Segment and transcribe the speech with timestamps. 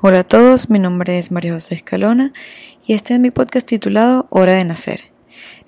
[0.00, 2.32] Hola a todos, mi nombre es María José Escalona
[2.84, 5.12] y este es mi podcast titulado Hora de Nacer.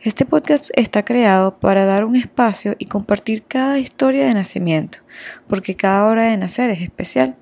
[0.02, 4.98] Este podcast está creado para dar un espacio y compartir cada historia de nacimiento,
[5.46, 7.36] porque cada hora de nacer es especial,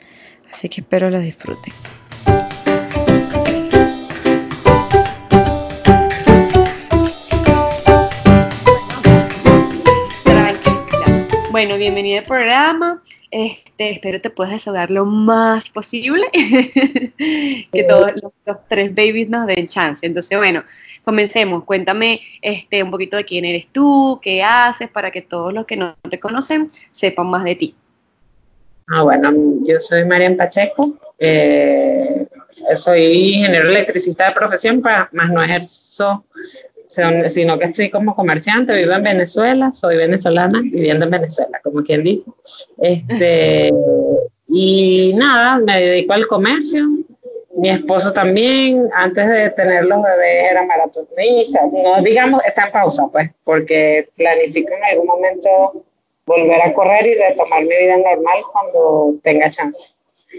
[0.53, 1.73] así que espero la disfruten.
[11.65, 13.03] Bueno, bienvenida al programa.
[13.31, 16.27] Este, espero te puedas desahogar lo más posible,
[17.73, 20.05] que todos los, tres babies nos den chance.
[20.05, 20.63] Entonces, bueno,
[21.07, 21.65] comencemos.
[21.65, 25.79] Cuéntame este, un poquito de quién eres tú, qué haces, para que todos los que
[25.79, 27.75] no te conocen sepan más de ti.
[28.89, 29.33] Ah, bueno,
[29.67, 32.27] yo soy Marian Pacheco, eh,
[32.75, 36.27] soy ingeniero electricista de profesión, más no ejerzo
[37.29, 42.05] sino que estoy como comerciante, vivo en Venezuela, soy venezolana, viviendo en Venezuela, como quien
[42.05, 42.31] dice.
[42.79, 43.73] Este,
[44.49, 46.85] y nada, me dedico al comercio.
[47.57, 51.61] Mi esposo también, antes de tener los bebés, era maratonista.
[51.73, 55.85] No digamos, está en pausa, pues, porque planifico en algún momento
[56.27, 59.94] volver a correr y retomar mi vida normal cuando tenga chance.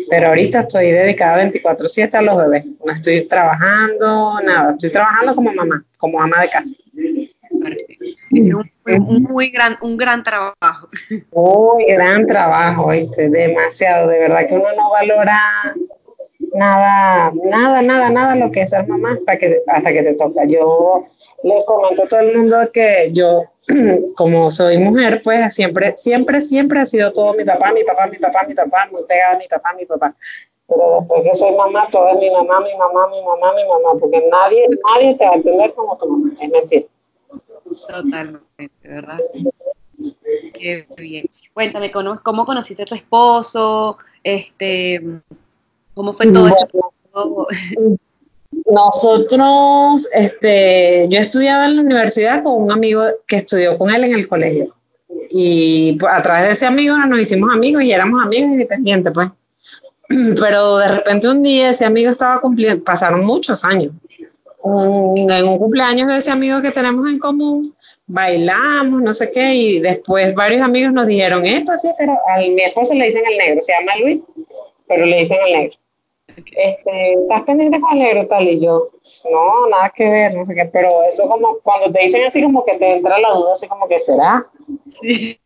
[0.10, 2.68] Pero ahorita estoy dedicada 24/7 a los bebés.
[2.86, 4.72] No estoy trabajando, nada.
[4.72, 6.76] Estoy trabajando como mamá, como ama de casa.
[8.32, 10.90] Es un, muy gran, un gran trabajo.
[11.32, 13.30] Muy gran trabajo, ¿viste?
[13.30, 14.10] demasiado.
[14.10, 15.76] De verdad que uno no valora
[16.56, 20.46] nada, nada, nada, nada lo que es ser mamá hasta que, hasta que te toca.
[20.46, 21.06] Yo
[21.44, 23.44] le comento a todo el mundo que yo,
[24.16, 28.18] como soy mujer, pues siempre, siempre, siempre ha sido todo mi papá, mi papá, mi
[28.18, 30.16] papá, mi papá, muy pegada mi papá, mi papá.
[30.68, 34.00] Pero después que soy mamá, todo es mi mamá, mi mamá, mi mamá, mi mamá,
[34.00, 36.86] porque nadie, nadie te va a entender como tu mamá, es mentira.
[37.88, 39.20] Totalmente, ¿verdad?
[40.54, 41.26] Qué bien.
[41.54, 43.98] Cuéntame, ¿cómo conociste a tu esposo?
[44.24, 45.02] Este,
[45.96, 46.68] ¿Cómo fue todo eso?
[48.66, 54.14] Nosotros, este, yo estudiaba en la universidad con un amigo que estudió con él en
[54.14, 54.74] el colegio.
[55.30, 59.30] Y a través de ese amigo nos hicimos amigos y éramos amigos independientes, pues.
[60.40, 63.94] Pero de repente un día ese amigo estaba cumpliendo, pasaron muchos años.
[64.64, 67.74] en un cumpleaños de ese amigo que tenemos en común,
[68.08, 72.62] bailamos, no sé qué, y después varios amigos nos dijeron, esto así, pero a mi
[72.62, 74.22] esposo le dicen el negro, se llama Luis,
[74.88, 75.78] pero le dicen el negro
[76.38, 78.48] este, ¿estás pendiente con el negro tal?
[78.48, 78.86] Y yo,
[79.32, 82.66] no, nada que ver, no sé qué, pero eso como cuando te dicen así como
[82.66, 84.46] que te entra la duda, así como que será.
[84.90, 85.40] Sí.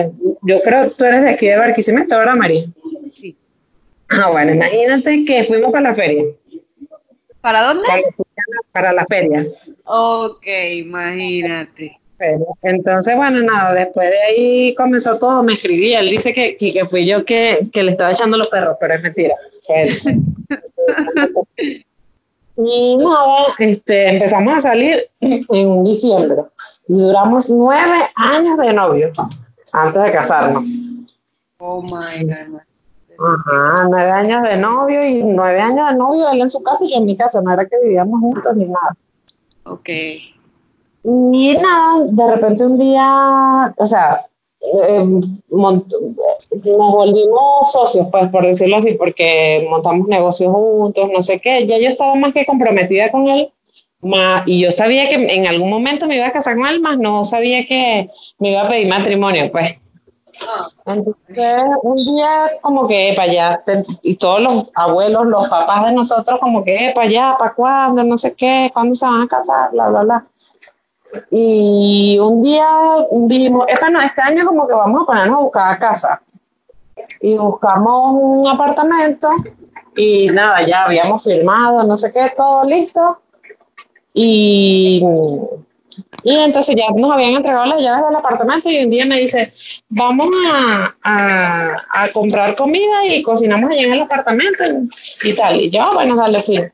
[0.42, 2.66] yo creo que tú eres de aquí de Barquisimeto, ¿verdad, María?
[3.10, 3.36] Sí.
[4.08, 6.24] Ah, bueno, imagínate que fuimos para la feria.
[7.40, 7.86] ¿Para dónde?
[7.86, 8.02] Para,
[8.72, 9.44] para la feria.
[9.84, 12.00] Ok, imagínate.
[12.62, 17.06] Entonces, bueno, nada, después de ahí comenzó todo, me escribía, él dice que, que, fui
[17.06, 19.34] yo que, que, le estaba echando los perros, pero es mentira.
[22.56, 26.42] y nada, este, empezamos a salir en diciembre
[26.88, 29.12] y duramos nueve años de novio
[29.72, 30.66] antes de casarnos.
[31.58, 32.60] Oh my God.
[33.18, 36.90] Ajá, nueve años de novio y nueve años de novio, él en su casa y
[36.90, 38.96] yo en mi casa, no era que vivíamos juntos ni nada.
[39.64, 39.88] Ok.
[41.08, 44.26] Y nada, de repente un día, o sea,
[44.60, 51.64] eh, nos volvimos socios, pues por decirlo así, porque montamos negocios juntos, no sé qué.
[51.64, 53.52] Ya yo estaba más que comprometida con él,
[54.00, 56.98] más, y yo sabía que en algún momento me iba a casar con él, más
[56.98, 59.76] no sabía que me iba a pedir matrimonio, pues.
[60.84, 61.14] Entonces,
[61.82, 63.64] un día como que para allá,
[64.02, 68.18] y todos los abuelos, los papás de nosotros, como que para allá, para cuándo, no
[68.18, 70.26] sé qué, cuándo se van a casar, bla, bla, bla.
[71.30, 72.66] Y un día
[73.10, 76.22] dijimos, no, este año como que vamos a ponernos a buscar casa.
[77.20, 79.28] Y buscamos un apartamento
[79.96, 83.18] y nada, ya habíamos firmado, no sé qué, todo listo.
[84.12, 85.02] Y,
[86.22, 89.52] y entonces ya nos habían entregado las llaves del apartamento y un día me dice,
[89.88, 94.64] vamos a, a, a comprar comida y cocinamos allá en el apartamento
[95.22, 95.60] y, tal.
[95.60, 96.70] Y yo, ah, bueno, dale, fin.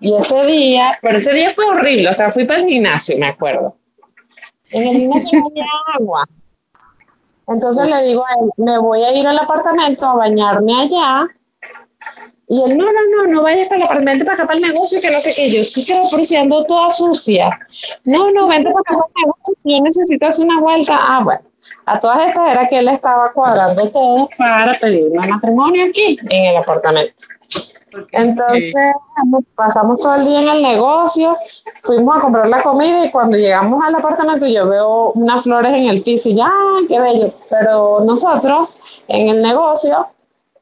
[0.00, 3.26] Y ese día, pero ese día fue horrible, o sea, fui para el gimnasio, me
[3.26, 3.76] acuerdo.
[4.70, 6.26] En el gimnasio no había agua.
[7.48, 11.26] Entonces le digo a él, me voy a ir al apartamento a bañarme allá.
[12.48, 15.00] Y él, no, no, no, no vayas para el apartamento para acá para el negocio,
[15.00, 15.50] que no sé qué.
[15.50, 17.50] Yo sí que si ando toda sucia.
[18.04, 20.98] No, no, vente para acá para el negocio, yo necesito hacer una vuelta.
[21.00, 21.42] Ah, bueno.
[21.86, 26.56] A todas estas era que él estaba cuadrando todo para pedirme matrimonio aquí en el
[26.56, 27.24] apartamento.
[28.12, 28.74] Entonces
[29.54, 31.36] pasamos todo el día en el negocio,
[31.82, 35.86] fuimos a comprar la comida y cuando llegamos al apartamento yo veo unas flores en
[35.86, 36.52] el piso y ya,
[36.88, 37.32] qué bello.
[37.48, 38.76] Pero nosotros
[39.08, 40.08] en el negocio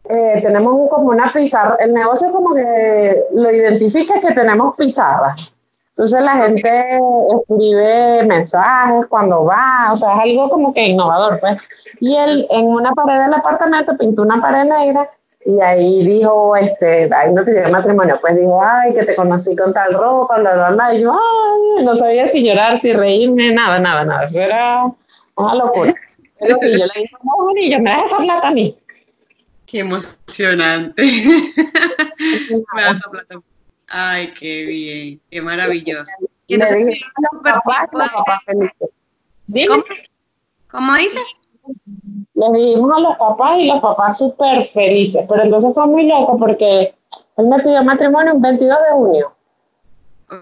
[0.09, 5.55] eh, tenemos como una pizarra, el negocio como que lo identifica que tenemos pizarras.
[5.91, 6.99] Entonces la gente
[7.41, 11.61] escribe mensajes cuando va, o sea, es algo como que innovador, pues.
[12.01, 15.11] Y él en una pared del apartamento pintó una pared negra
[15.49, 19.73] y ahí dijo, este, ahí no tenía matrimonio, pues dijo, ay, que te conocí con
[19.73, 20.95] tal ropa, bla, bla, bla.
[20.95, 24.25] Y yo, ay, no sabía si llorar, si reírme, nada, nada, nada.
[24.27, 24.85] Eso era
[25.37, 25.95] una locura.
[26.39, 28.77] Pero que yo le dije, no, yo me das esa plata a mí.
[29.65, 31.03] Qué emocionante.
[32.75, 33.41] me das esa plata.
[33.87, 36.13] Ay, qué bien, qué maravilloso.
[36.47, 37.01] Y entonces,
[39.67, 39.85] ¿Cómo?
[40.71, 41.25] ¿Cómo dices?
[42.35, 46.39] Le dijimos a los papás y los papás súper felices, pero entonces fue muy loco
[46.39, 46.95] porque
[47.37, 49.33] él me pidió matrimonio el 22 de junio.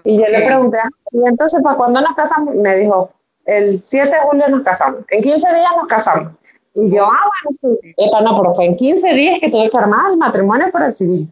[0.03, 2.55] Y yo le pregunté, ah, ¿y entonces para cuándo nos casamos?
[2.55, 3.11] Me dijo,
[3.45, 6.33] el 7 de julio nos casamos, en 15 días nos casamos.
[6.75, 7.31] Y yo, ah,
[7.61, 7.93] bueno, sí.
[8.23, 11.31] no, pero fue en 15 días que tuve que armar el matrimonio por el civil.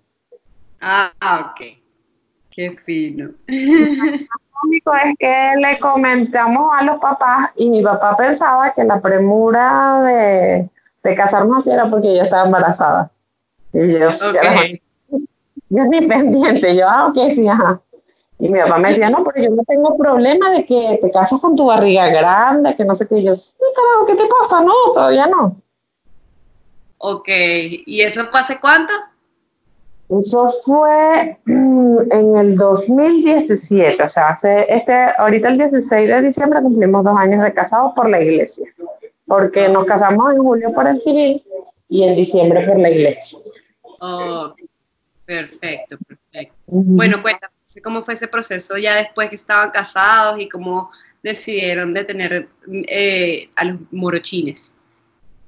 [0.82, 1.12] Ah,
[1.52, 1.78] ok.
[2.50, 3.32] Qué fino.
[4.56, 9.02] Lo único es que le comentamos a los papás y mi papá pensaba que la
[9.02, 10.70] premura de,
[11.04, 13.12] de casarnos así era porque ella estaba embarazada.
[13.74, 14.10] Y yo,
[15.70, 17.82] yo ni pendiente, yo, ah, ok, sí, ajá.
[18.40, 21.40] Y mi papá me decía, no, pero yo no tengo problema de que te casas
[21.40, 23.24] con tu barriga grande, que no sé qué.
[23.24, 24.62] yo, sí, carajo, ¿qué te pasa?
[24.62, 25.56] No, todavía no.
[26.98, 28.94] Ok, ¿y eso fue hace cuánto?
[30.10, 36.62] Eso fue mm, en el 2017, o sea, hace este, ahorita el 16 de diciembre
[36.62, 38.68] cumplimos dos años de casados por la iglesia,
[39.26, 41.42] porque nos casamos en julio por el civil
[41.90, 43.40] y en diciembre por la iglesia.
[44.00, 44.54] Oh,
[45.26, 46.56] perfecto, perfecto.
[46.68, 47.54] Bueno, cuéntame,
[47.84, 50.92] ¿cómo fue ese proceso ya después que estaban casados y cómo
[51.24, 52.48] decidieron de tener
[52.88, 54.75] eh, a los morochines?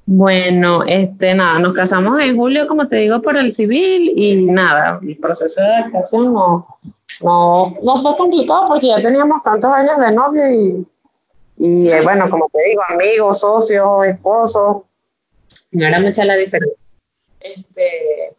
[0.10, 5.02] Bueno, este, nada, nos casamos en julio, como te digo, por el civil y nada,
[5.04, 6.80] el proceso de adaptación no,
[7.22, 10.88] no, fue complicado porque ya teníamos tantos años de novio y,
[11.58, 14.84] y eh, bueno, como te digo, amigos, socios, esposos,
[15.72, 16.78] no era mucha la diferencia.
[17.42, 18.34] Este,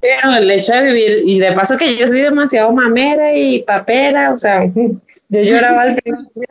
[0.00, 4.32] pero el hecho de vivir, y de paso que yo soy demasiado mamera y papera,
[4.32, 4.64] o sea,
[5.28, 6.42] yo lloraba al principio,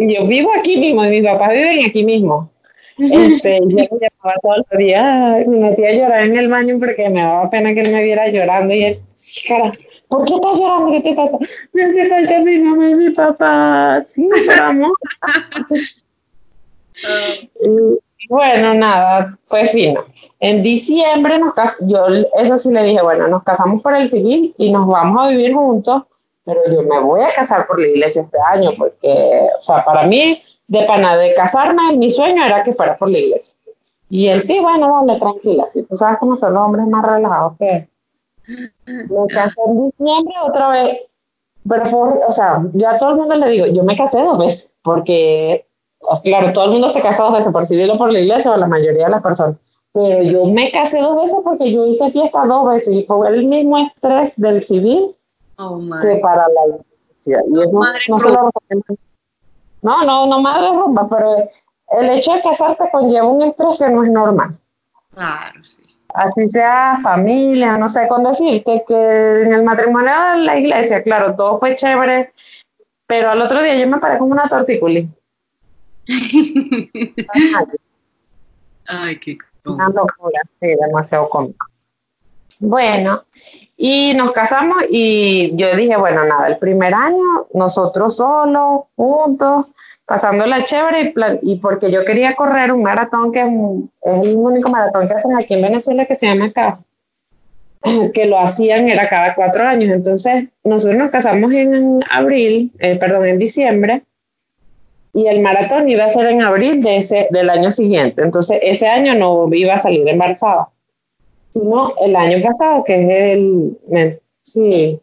[0.00, 2.50] y yo vivo aquí mismo, y mis papás viven aquí mismo.
[2.98, 7.08] Este, yo me llamaba todos los días, me metía a llorar en el baño porque
[7.08, 9.00] me daba pena que él me viera llorando y él,
[9.46, 9.72] cara,
[10.08, 10.92] ¿por qué estás llorando?
[10.92, 11.38] ¿Qué te pasa?
[11.72, 14.92] Me hace falta mi mamá y mi papá, sí, pero amor.
[17.60, 17.68] y,
[18.28, 20.04] bueno, nada, fue fino.
[20.40, 22.06] En diciembre nos yo
[22.38, 25.54] eso sí le dije, bueno, nos casamos por el civil y nos vamos a vivir
[25.54, 26.04] juntos,
[26.44, 30.04] pero yo me voy a casar por la iglesia este año porque, o sea, para
[30.04, 33.56] mí de pana de casarme, mi sueño era que fuera por la iglesia.
[34.08, 37.54] Y él, sí, bueno, vale, tranquila, si tú sabes cómo son los hombres más relajados
[37.58, 37.88] que
[38.86, 40.98] me casé en diciembre otra vez,
[41.68, 44.38] pero fue, o sea, yo a todo el mundo le digo, yo me casé dos
[44.38, 45.66] veces, porque,
[46.22, 48.56] claro, todo el mundo se casa dos veces, por civil o por la iglesia, o
[48.56, 49.56] la mayoría de las personas,
[49.92, 53.46] pero yo me casé dos veces porque yo hice fiesta dos veces, y fue el
[53.46, 55.16] mismo estrés del civil
[55.58, 57.42] oh, que para la iglesia.
[57.48, 58.50] Y eso no se lo
[59.82, 61.48] no, no, no madre rumba, pero
[62.00, 64.50] el hecho de casarte conlleva un estrés que no es normal.
[65.12, 65.82] Claro, sí.
[66.14, 71.36] Así sea familia, no sé con decirte que en el matrimonio de la iglesia, claro,
[71.36, 72.32] todo fue chévere,
[73.06, 75.02] pero al otro día yo me paré como una tortícula.
[78.88, 79.36] Ay, qué
[79.66, 81.66] Una locura, sí, demasiado cómico.
[82.60, 83.22] Bueno,
[83.76, 89.66] y nos casamos y yo dije, bueno, nada, el primer año nosotros solos, juntos,
[90.06, 95.14] pasándola chévere y, porque yo quería correr un maratón que es, el único maratón que
[95.14, 96.80] hacen aquí en Venezuela que se llama CAF,
[98.14, 99.94] que lo hacían era cada cuatro años.
[99.94, 104.02] Entonces nosotros nos casamos en abril, eh, perdón, en diciembre
[105.12, 108.22] y el maratón iba a ser en abril de ese, del año siguiente.
[108.22, 110.68] Entonces ese año no iba a salir embarazada
[111.58, 115.00] sino el año pasado, que es el, sí,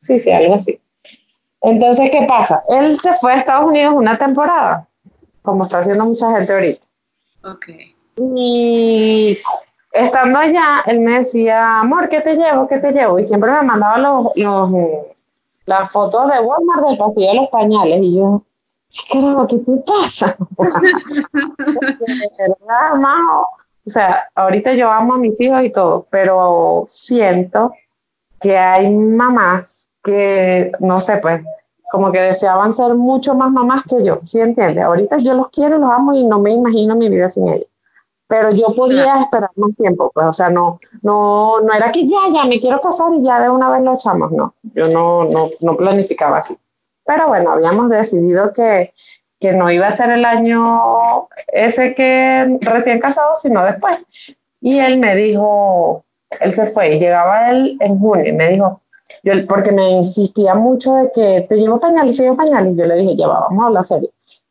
[0.00, 0.80] Sí, sí, algo así.
[1.60, 2.64] Entonces, ¿qué pasa?
[2.68, 4.88] Él se fue a Estados Unidos una temporada,
[5.42, 6.86] como está haciendo mucha gente ahorita.
[7.44, 7.66] Ok.
[8.16, 9.38] Y
[9.92, 12.66] estando allá, él me decía, amor, ¿qué te llevo?
[12.66, 13.20] ¿Qué te llevo?
[13.20, 14.70] Y siempre me mandaba los, los,
[15.66, 18.00] las fotos de Walmart del pasillo de los pañales.
[18.02, 18.42] Y yo,
[18.90, 19.46] ¿qué carajo?
[19.46, 20.36] ¿Qué te pasa?
[22.38, 23.46] ¿Verdad, majo?
[23.84, 27.72] O sea, ahorita yo amo a mis hijos y todo, pero siento
[28.40, 31.42] que hay mamás que, no sé, pues,
[31.90, 34.84] como que deseaban ser mucho más mamás que yo, ¿sí entiendes?
[34.84, 37.68] Ahorita yo los quiero, los amo y no me imagino mi vida sin ellos.
[38.26, 42.18] Pero yo podía esperar más tiempo, pues, o sea, no, no, no era que ya,
[42.32, 45.50] ya me quiero casar y ya de una vez lo echamos, no, yo no, no,
[45.60, 46.56] no planificaba así.
[47.04, 48.94] Pero bueno, habíamos decidido que,
[49.42, 53.98] que no iba a ser el año ese que recién casado, sino después.
[54.60, 56.04] Y él me dijo,
[56.38, 58.80] él se fue llegaba él en junio y me dijo,
[59.24, 62.74] yo, porque me insistía mucho de que te llevo pañales, te llevo pañales.
[62.74, 64.10] Y yo le dije, ya va, vamos a hablar serio.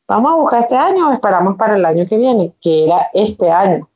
[0.10, 3.50] Vamos a buscar este año o esperamos para el año que viene, que era este
[3.50, 3.88] año,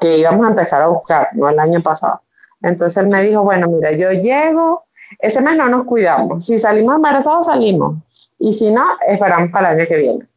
[0.00, 2.22] que íbamos a empezar a buscar, no el año pasado.
[2.60, 4.82] Entonces él me dijo, bueno, mira, yo llego,
[5.20, 6.44] ese mes no nos cuidamos.
[6.44, 7.98] Si salimos embarazados, salimos.
[8.38, 10.28] Y si no, esperamos para el año que viene.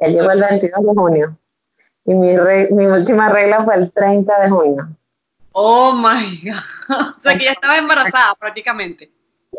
[0.00, 1.38] Él llegó el 22 de junio.
[2.04, 2.34] Y mi,
[2.70, 4.88] mi última regla fue el 30 de junio.
[5.52, 6.62] Oh my God.
[7.18, 9.10] O sea que ya estaba embarazada prácticamente.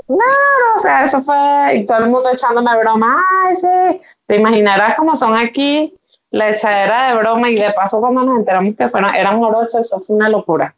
[0.08, 4.96] Claro, o sea, eso fue, y todo el mundo echándome broma, ay, sí, te imaginarás
[4.96, 5.94] cómo son aquí
[6.32, 10.00] la echadera de broma y de paso cuando nos enteramos que fueron, eran morochos, eso
[10.00, 10.76] fue una locura.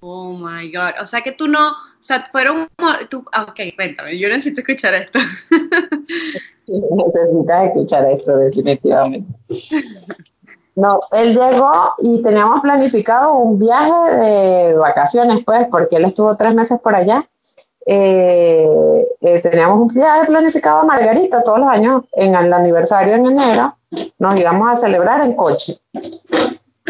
[0.00, 1.74] Oh my God, o sea que tú no,
[2.06, 2.68] sea, fueron,
[3.10, 5.18] tú, ah, ok, cuéntame, yo necesito escuchar esto.
[6.68, 9.32] Necesitas escuchar esto, definitivamente.
[10.74, 16.54] No, él llegó y teníamos planificado un viaje de vacaciones, pues, porque él estuvo tres
[16.54, 17.28] meses por allá.
[17.86, 23.26] Eh, eh, teníamos un viaje planificado a Margarita todos los años, en el aniversario en
[23.26, 23.76] enero,
[24.18, 25.78] nos íbamos a celebrar en coche.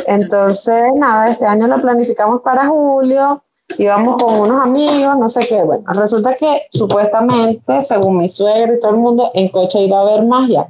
[0.06, 3.42] Entonces, nada, este año lo planificamos para julio,
[3.78, 5.62] íbamos con unos amigos, no sé qué.
[5.62, 10.02] Bueno, resulta que supuestamente, según mi suegro y todo el mundo, en coche iba a
[10.02, 10.68] haber magia.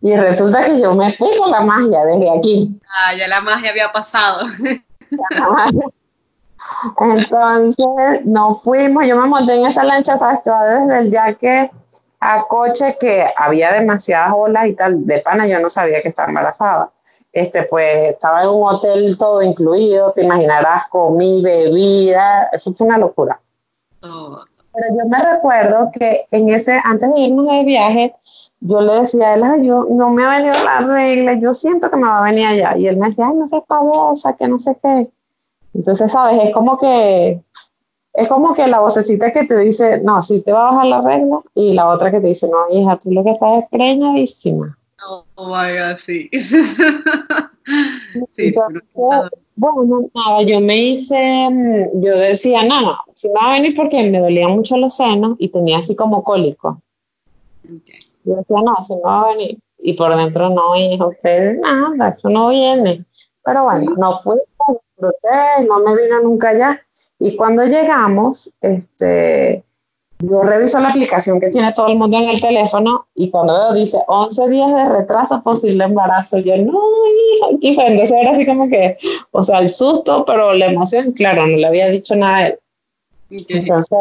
[0.00, 2.80] Y resulta que yo me fui con la magia desde aquí.
[2.88, 4.46] Ah, ya la magia había pasado.
[7.00, 11.70] Entonces nos fuimos, yo me monté en esa lancha, sabes que va desde el yaque
[12.20, 16.28] a coche, que había demasiadas olas y tal, de pana yo no sabía que estaba
[16.28, 16.90] embarazada.
[17.36, 22.96] Este, pues estaba en un hotel todo incluido, te imaginarás, comí, bebida, eso fue una
[22.96, 23.38] locura.
[24.00, 28.14] Pero yo me recuerdo que en ese, antes de irnos de viaje,
[28.60, 31.96] yo le decía a él, yo no me ha venido la regla, yo siento que
[31.98, 32.74] me va a venir allá.
[32.78, 35.06] Y él me decía, ay, no seas pavosa, que no sé qué.
[35.74, 36.42] Entonces, ¿sabes?
[36.42, 37.42] Es como que,
[38.14, 41.02] es como que la vocecita que te dice, no, sí te va a bajar la
[41.02, 44.78] regla, y la otra que te dice, no, hija, tú lo que estás es preñadísima.
[45.04, 46.30] Oh, my God, sí.
[48.32, 48.54] sí
[49.56, 53.74] bueno, nada, yo me hice, mm, yo decía, no, no, si me va a venir
[53.74, 56.82] porque me dolían mucho los senos y tenía así como cólico.
[57.64, 59.58] Yo decía, no, si no va a venir.
[59.78, 63.04] Y por dentro no, hijo, usted nada, eso no viene.
[63.44, 64.36] Pero bueno, no fui,
[64.98, 66.80] no me vino nunca ya.
[67.18, 69.64] Y cuando llegamos, este,
[70.18, 73.74] yo reviso la aplicación que tiene todo el mundo en el teléfono y cuando veo
[73.74, 76.80] dice 11 días de retraso posible embarazo, yo no,
[77.54, 77.88] aquí fue.
[77.88, 78.96] Entonces era así como que,
[79.30, 82.58] o sea, el susto, pero la emoción, claro, no le había dicho nada a él.
[83.28, 83.98] Entonces,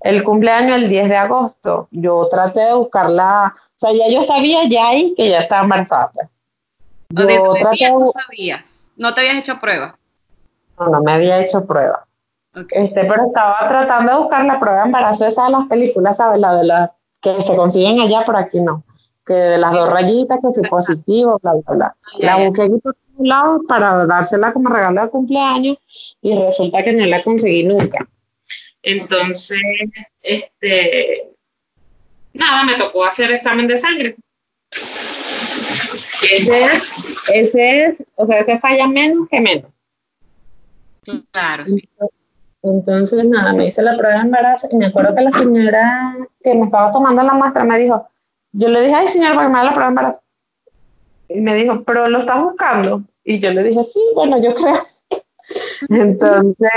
[0.00, 4.68] el cumpleaños el 10 de agosto, yo traté de buscarla, o sea, ya yo sabía
[4.68, 6.10] ya ahí que ya estaba embarazada.
[6.12, 6.28] Pues.
[7.10, 9.96] Yo no sabías, no te habías hecho prueba.
[10.80, 12.07] No, no me había hecho prueba.
[12.70, 16.40] Este, pero estaba tratando de buscar la prueba de embarazo esa de las películas, ¿sabes?
[16.40, 18.84] La de las que se consiguen allá, por aquí no.
[19.26, 21.96] Que de las dos rayitas, que si positivo, bla, bla, bla.
[22.02, 25.76] Ah, la busqué aquí por todos lados para dársela como regalo de cumpleaños
[26.22, 28.08] y resulta que no la conseguí nunca.
[28.82, 29.60] Entonces,
[30.22, 31.30] este,
[32.32, 34.16] nada, me tocó hacer examen de sangre.
[36.22, 36.82] Ese es,
[37.32, 39.70] ese es, o sea, ese falla menos que menos.
[41.30, 41.88] Claro, sí.
[42.62, 46.54] Entonces, nada, me hice la prueba de embarazo y me acuerdo que la señora que
[46.54, 48.08] me estaba tomando la muestra me dijo,
[48.52, 50.22] yo le dije, ay señor, para que me la prueba de embarazo.
[51.28, 53.02] Y me dijo, pero lo estás buscando.
[53.24, 54.78] Y yo le dije, sí, bueno, yo creo.
[55.88, 56.70] Entonces,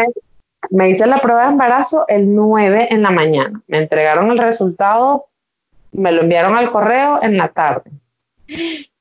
[0.69, 3.61] me hice la prueba de embarazo el 9 en la mañana.
[3.67, 5.27] Me entregaron el resultado,
[5.91, 7.91] me lo enviaron al correo en la tarde.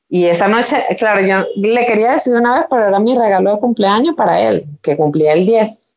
[0.09, 3.61] Y esa noche, claro, yo le quería decir una vez, pero era mi regalo de
[3.61, 5.90] cumpleaños para él, que cumplía el 10.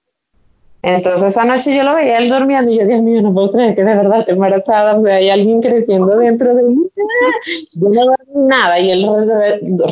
[0.84, 3.74] Entonces esa noche yo lo veía él durmiendo y yo, Dios mío, no puedo creer
[3.74, 6.76] que de verdad estoy embarazada, o sea, hay alguien creciendo dentro de mí.
[7.72, 9.08] Yo no veo nada y él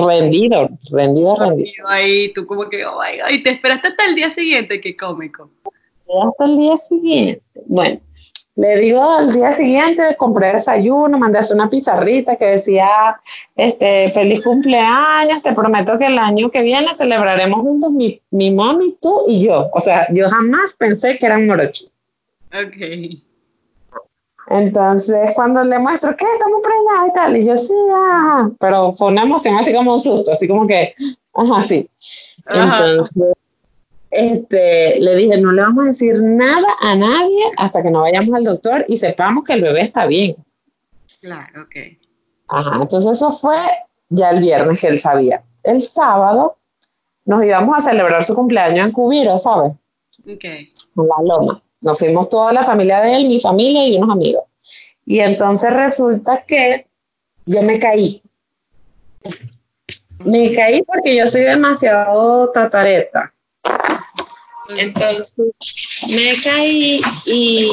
[0.06, 1.88] rendido, rendido, rendido.
[1.88, 5.50] Ahí tú como que, oh my y te esperaste hasta el día siguiente, qué cómico.
[6.24, 7.42] Hasta el día siguiente.
[7.68, 8.02] Bueno,
[8.62, 12.88] Le digo al día siguiente, compré desayuno, mandé a hacer una pizarrita que decía,
[13.56, 18.98] este, feliz cumpleaños, te prometo que el año que viene celebraremos juntos mi, mi mami,
[19.02, 19.68] tú y yo.
[19.74, 21.92] O sea, yo jamás pensé que eran morochos.
[22.54, 23.18] Ok.
[24.50, 26.26] Entonces, cuando le muestro, ¿qué?
[26.32, 27.38] Estamos preñadas y tal.
[27.38, 28.52] Y yo, sí, ajá.
[28.60, 30.94] Pero fue una emoción así como un susto, así como que,
[31.34, 31.90] ajá, sí.
[32.46, 33.10] Entonces,
[34.12, 38.36] este, le dije, no le vamos a decir nada a nadie hasta que no vayamos
[38.36, 40.36] al doctor y sepamos que el bebé está bien.
[41.22, 41.76] Claro, ok.
[42.50, 43.58] Ajá, entonces eso fue
[44.10, 45.42] ya el viernes que él sabía.
[45.64, 46.58] El sábado
[47.24, 49.72] nos íbamos a celebrar su cumpleaños en Cubiro, ¿sabes?
[50.26, 50.44] Ok.
[50.44, 51.64] En la loma.
[51.80, 54.44] Nos fuimos toda la familia de él, mi familia y unos amigos.
[55.06, 56.86] Y entonces resulta que
[57.46, 58.22] yo me caí.
[60.20, 63.34] Me caí porque yo soy demasiado tatareta.
[64.78, 65.34] Entonces
[66.10, 67.72] me caí y,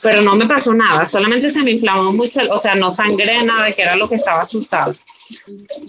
[0.00, 3.72] pero no me pasó nada, solamente se me inflamó mucho, o sea, no sangré nada,
[3.72, 4.94] que era lo que estaba asustado.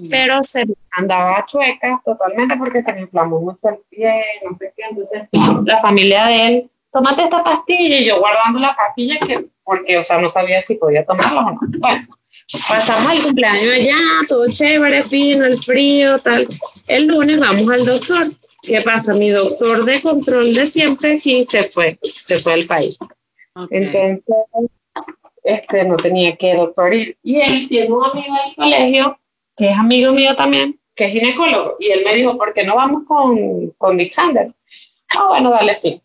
[0.09, 4.83] Pero se andaba chueca totalmente porque se me inflamó mucho el pie, no sé qué.
[4.89, 5.27] Entonces
[5.65, 10.03] la familia de él, tómate esta pastilla y yo guardando la pastilla que, porque, o
[10.03, 11.59] sea, no sabía si podía tomarla o no.
[11.79, 12.07] Bueno,
[12.69, 16.47] pasamos el cumpleaños allá, todo chévere, fino, el frío, tal.
[16.87, 18.27] El lunes vamos al doctor
[18.65, 19.13] ¿Qué pasa?
[19.13, 22.97] Mi doctor de control de siempre aquí se fue, se fue al país.
[23.69, 24.23] Entonces,
[25.43, 27.17] este, no tenía que doctor ir.
[27.23, 29.19] Y él tiene un amigo del colegio,
[29.55, 31.75] que es amigo mío también, que es ginecólogo.
[31.79, 34.53] Y él me dijo, ¿por qué no vamos con, con Dick Sander?
[35.15, 36.01] Ah, bueno, dale, sí.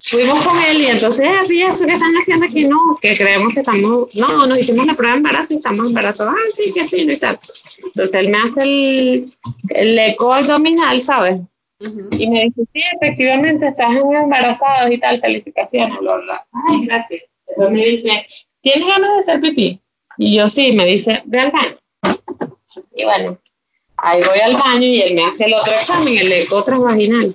[0.00, 2.64] Fuimos con él y entonces, ¿y eso que están haciendo aquí?
[2.64, 6.34] No, que creemos que estamos, no, nos hicimos la prueba de embarazo y estamos embarazados.
[6.36, 7.38] Ah, sí, que sí, y tal.
[7.84, 9.32] Entonces él me hace el,
[9.70, 11.40] el eco abdominal, ¿sabes?
[11.80, 16.46] Y me dice, sí, efectivamente estás embarazada y tal, felicitaciones, bla, bla.
[16.68, 17.22] Ay, gracias.
[17.46, 18.26] Entonces me dice,
[18.60, 19.80] ¿tienes ganas de hacer pipí?
[20.16, 21.78] Y yo sí, me dice, ve al baño.
[22.94, 23.38] Y bueno,
[23.96, 27.34] ahí voy al baño y él me hace el otro examen, el eco transvaginal.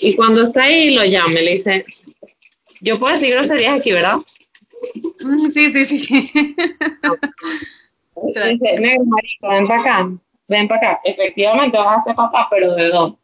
[0.00, 1.86] Y cuando está ahí, lo llama le dice,
[2.80, 4.16] yo puedo decir groserías aquí, ¿verdad?
[5.24, 6.32] Mm, sí, sí, sí.
[8.34, 10.10] dice, negro, marico, ven para acá,
[10.48, 11.00] ven para acá.
[11.04, 13.21] Efectivamente vas a ser papá, pero ¿de dónde?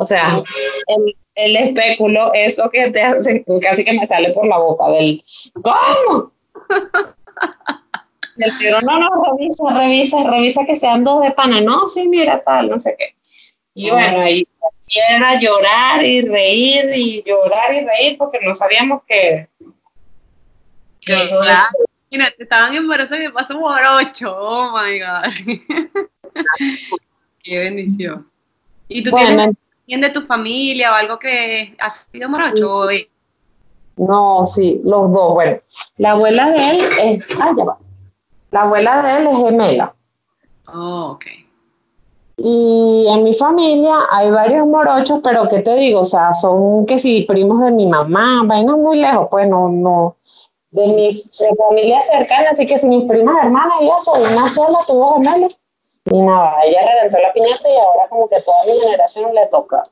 [0.00, 0.42] O sea,
[0.86, 5.22] el, el espéculo, eso que te hace, casi que me sale por la boca del,
[5.62, 6.32] ¿cómo?
[8.38, 11.60] El tiro, no, no, revisa, revisa, revisa que sean dos de pana.
[11.60, 13.14] No, sí, mira, tal, no sé qué.
[13.74, 14.48] Y bueno, ahí
[15.10, 19.48] era llorar y reír y llorar y reír porque no sabíamos que...
[21.02, 21.38] que eso
[22.10, 24.34] Mira, te estaban embarazados y me pasó por ocho.
[24.34, 25.30] Oh my God.
[27.42, 28.26] Qué bendición.
[28.88, 29.50] ¿Y tú tienes
[29.98, 32.86] de tu familia o algo que ha sido morocho?
[33.96, 35.34] No, sí, los dos.
[35.34, 35.58] Bueno,
[35.96, 37.28] la abuela de él es.
[37.40, 37.78] Ah, ya va.
[38.50, 39.94] La abuela de él es gemela.
[40.66, 41.24] Oh, ok.
[42.36, 46.00] Y en mi familia hay varios morochos, pero ¿qué te digo?
[46.00, 50.16] O sea, son que si primos de mi mamá, vaina muy lejos, pues no, no,
[50.70, 51.12] de mi
[51.56, 55.56] familia cercana, así que si mis primas hermanas y eso, una sola tuvo gemelos.
[56.06, 59.82] Y nada, ella reventó la piñata y ahora como que toda mi generación le toca.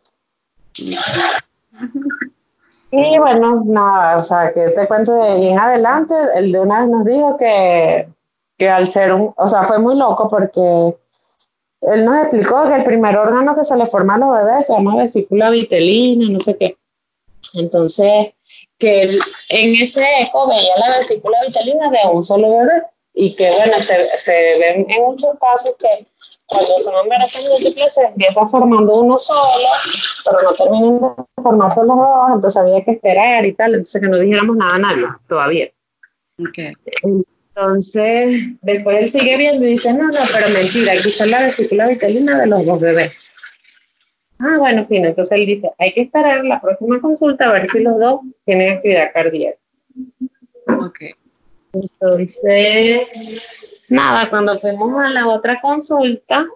[2.91, 6.81] Y bueno, nada, o sea, que te cuento de ahí en adelante, el de una
[6.81, 8.09] vez nos dijo que,
[8.57, 10.97] que al ser un, o sea, fue muy loco porque
[11.83, 14.73] él nos explicó que el primer órgano que se le forma a los bebés se
[14.73, 16.79] llama vesícula vitelina, no sé qué.
[17.55, 18.33] Entonces,
[18.79, 22.83] que él, en ese eco veía la vesícula vitelina de un solo bebé
[23.21, 25.89] y que bueno, se, se ven en muchos casos que
[26.47, 29.69] cuando son embarazos múltiples se empieza formando uno solo,
[30.25, 34.07] pero no terminan de formarse los dos, entonces había que esperar y tal, entonces que
[34.07, 35.69] no dijéramos nada a nadie todavía.
[36.49, 36.73] Okay.
[37.03, 41.89] Entonces, después él sigue viendo y dice, no, no, pero mentira, aquí está la vesícula
[41.89, 43.13] vitalina de los dos bebés.
[44.39, 47.81] Ah, bueno, fin, entonces él dice, hay que esperar la próxima consulta a ver si
[47.81, 49.59] los dos tienen actividad cardíaca.
[50.69, 51.01] Ok.
[51.73, 52.99] Entonces,
[53.89, 56.47] nada, cuando fuimos a la otra consulta,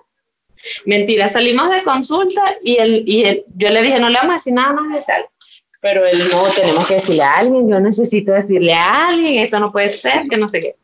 [0.84, 4.52] mentira, salimos de consulta y, él, y yo le dije, no le vamos a decir
[4.52, 5.24] nada más de tal.
[5.80, 9.72] Pero él, no, tenemos que decirle a alguien, yo necesito decirle a alguien, esto no
[9.72, 10.76] puede ser, que no sé qué.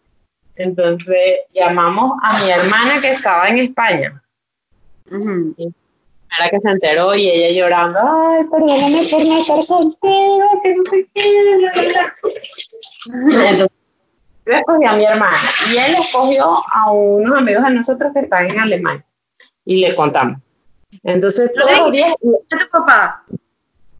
[0.56, 4.20] Entonces llamamos a mi hermana que estaba en España.
[5.08, 10.82] Para que se enteró y ella llorando, ay, perdóname por no estar contigo, que no
[10.90, 11.70] sé qué,
[13.50, 13.77] Entonces,
[14.48, 15.36] yo escogí a mi hermana
[15.72, 19.04] y él escogió a unos amigos de nosotros que están en Alemania
[19.64, 20.40] y le contamos.
[21.02, 22.14] Entonces, todos los días.
[22.50, 23.24] ¿A tu papá?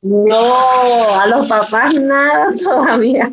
[0.01, 3.31] No, a los papás nada todavía.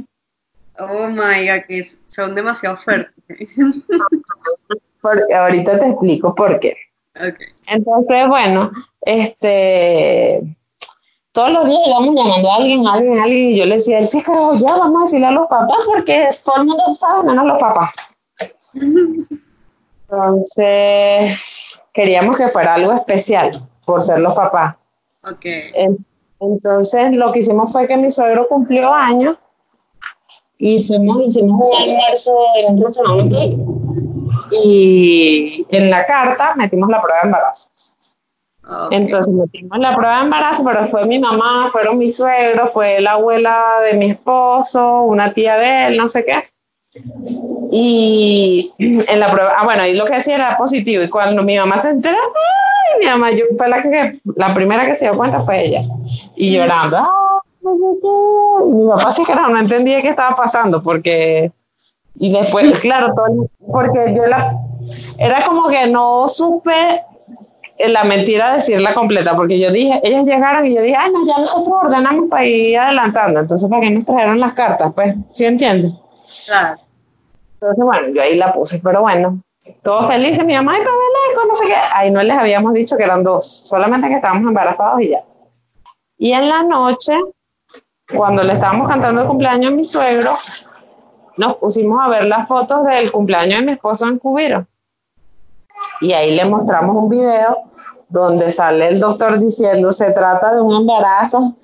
[0.77, 3.13] Oh my god, que son demasiado fuertes.
[5.01, 6.75] Porque ahorita te explico por qué.
[7.15, 7.47] Okay.
[7.67, 10.41] Entonces, bueno, este,
[11.35, 14.05] todos los días íbamos llamando a alguien, a alguien, a alguien, y yo le decía,
[14.05, 17.45] sí, pero ya vamos a decirle a los papás porque todo el mundo sabe, menos
[17.45, 17.93] los papás.
[20.09, 21.37] Entonces,
[21.93, 24.75] queríamos que fuera algo especial por ser los papás.
[25.29, 25.45] Ok.
[26.39, 29.35] Entonces, lo que hicimos fue que mi suegro cumplió años
[30.57, 33.57] y fuimos, hicimos un almuerzo en un restaurante
[34.63, 37.69] y en la carta metimos la prueba de embarazo.
[38.89, 43.11] Entonces metimos la prueba de embarazo, pero fue mi mamá, fueron mis suegros, fue la
[43.11, 46.43] abuela de mi esposo, una tía de él, no sé qué.
[47.71, 51.03] Y en la prueba, ah, bueno, y lo que decía era positivo.
[51.03, 54.85] Y cuando mi mamá se enteró, ay, mi mamá yo, fue la que, la primera
[54.85, 55.81] que se dio cuenta fue ella.
[56.35, 57.03] Y llorando,
[57.61, 61.51] y mi papá sí que no, no entendía qué estaba pasando, porque,
[62.15, 64.53] y después, claro, todo, porque yo la,
[65.19, 67.03] era como que no supe
[67.77, 71.37] la mentira decirla completa, porque yo dije, ellos llegaron y yo dije, ay, no, ya
[71.37, 74.93] nosotros ordenamos para ir adelantando, entonces, ¿para qué nos trajeron las cartas?
[74.93, 75.93] Pues, ¿sí entiendes?
[76.45, 76.77] Claro.
[77.55, 79.41] Entonces, bueno, yo ahí la puse, pero bueno,
[79.83, 83.03] todos felices, mi mamá, y para no sé qué, ahí no les habíamos dicho que
[83.03, 85.23] eran dos, solamente que estábamos embarazados y ya.
[86.17, 87.13] Y en la noche,
[88.15, 90.33] cuando le estábamos cantando el cumpleaños a mi suegro,
[91.35, 94.65] nos pusimos a ver las fotos del cumpleaños de mi esposo en Cubiro
[96.01, 97.57] y ahí le mostramos un video
[98.09, 101.55] donde sale el doctor diciendo se trata de un embarazo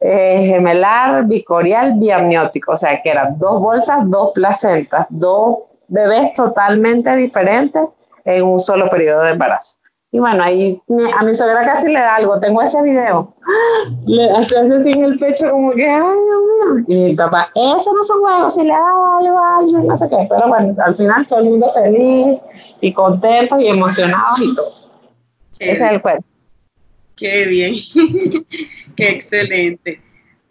[0.00, 7.14] eh, gemelar, bicorial, biamniótico, o sea que eran dos bolsas, dos placentas, dos bebés totalmente
[7.16, 7.82] diferentes
[8.24, 9.79] en un solo periodo de embarazo.
[10.12, 10.82] Y bueno, ahí
[11.16, 12.40] a mi suegra casi le da algo.
[12.40, 13.32] Tengo ese video.
[14.06, 16.84] Le hace así en el pecho como que, ay, Dios mío.
[16.88, 20.08] Y mi papá, eso no son juegos, si le da algo a alguien, no sé
[20.08, 20.26] qué.
[20.28, 22.38] Pero bueno, al final todo el mundo feliz
[22.80, 24.72] y contento y emocionado y todo.
[25.60, 26.24] ese es el cuento.
[27.14, 27.74] Qué bien.
[28.96, 30.02] qué excelente.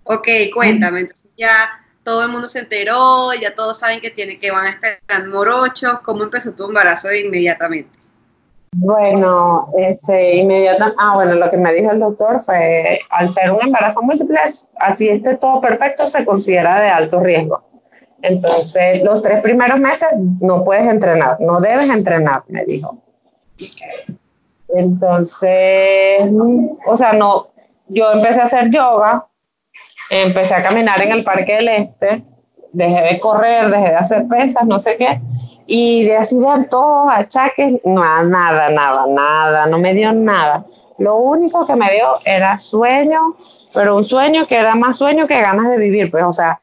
[0.03, 1.01] Ok, cuéntame.
[1.01, 1.69] Entonces ya
[2.03, 5.99] todo el mundo se enteró, ya todos saben que tiene que van a esperar morochos.
[6.01, 7.99] ¿Cómo empezó tu embarazo de inmediatamente?
[8.71, 13.61] Bueno, este, inmediatamente, ah, bueno, lo que me dijo el doctor fue, al ser un
[13.61, 14.39] embarazo múltiple,
[14.79, 17.63] así esté todo perfecto, se considera de alto riesgo.
[18.21, 20.09] Entonces, los tres primeros meses
[20.41, 22.97] no puedes entrenar, no debes entrenar, me dijo.
[24.69, 26.21] Entonces,
[26.85, 27.47] o sea, no,
[27.87, 29.25] yo empecé a hacer yoga,
[30.09, 32.23] empecé a caminar en el Parque del Este,
[32.71, 35.19] dejé de correr, dejé de hacer pesas, no sé qué,
[35.71, 40.65] y de así de todos achaques, no, nada, nada, nada, no me dio nada.
[40.97, 43.35] Lo único que me dio era sueño,
[43.71, 46.59] pero un sueño que era más sueño que ganas de vivir, pues, o sea,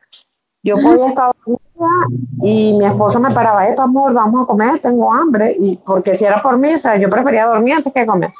[0.61, 2.07] yo podía estar dormida
[2.43, 6.25] y mi esposo me paraba, esto amor, vamos a comer, tengo hambre, y porque si
[6.25, 8.33] era por mí, o sea, yo prefería dormir antes que comer.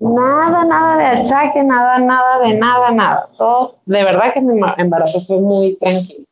[0.00, 3.28] Nada, nada de achaque, nada, nada de nada, nada.
[3.38, 6.26] Todo, de verdad que mi embarazo fue muy tranquilo.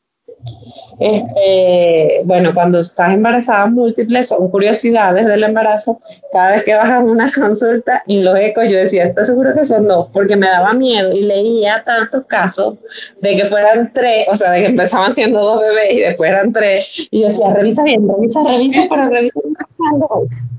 [1.00, 5.98] Este, bueno, cuando estás embarazada múltiples, son curiosidades del embarazo.
[6.30, 9.64] Cada vez que vas a una consulta y los ecos, yo decía, ¿estás seguro que
[9.64, 10.08] son dos?
[10.12, 12.76] Porque me daba miedo y leía tantos casos
[13.22, 16.52] de que fueran tres, o sea, de que empezaban siendo dos bebés y después eran
[16.52, 17.08] tres.
[17.10, 19.40] Y yo decía, revisa bien, revisa, revisa, pero revisa.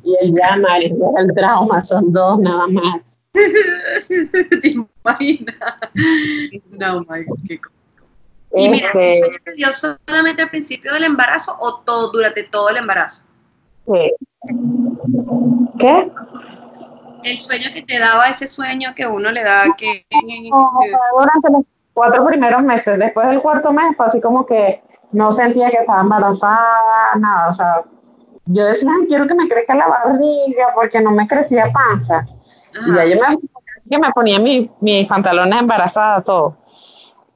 [0.04, 3.20] Y él ya, Mari, el trauma, son dos nada más.
[4.62, 5.56] ¿Te imaginas?
[6.72, 7.60] No, my qué
[8.56, 12.70] y mira, ¿el sueño te dio solamente al principio del embarazo o todo durante todo
[12.70, 13.24] el embarazo?
[15.80, 16.12] ¿Qué?
[17.24, 20.06] El sueño que te daba ese sueño que uno le da que...
[20.10, 25.70] durante los cuatro primeros meses, después del cuarto mes fue así como que no sentía
[25.70, 27.84] que estaba embarazada, nada, o sea,
[28.46, 32.26] yo decía, quiero que me crezca la barriga porque no me crecía panza.
[32.86, 33.18] Y ya yo
[33.90, 36.58] me, me ponía mis mi pantalones embarazada, todo.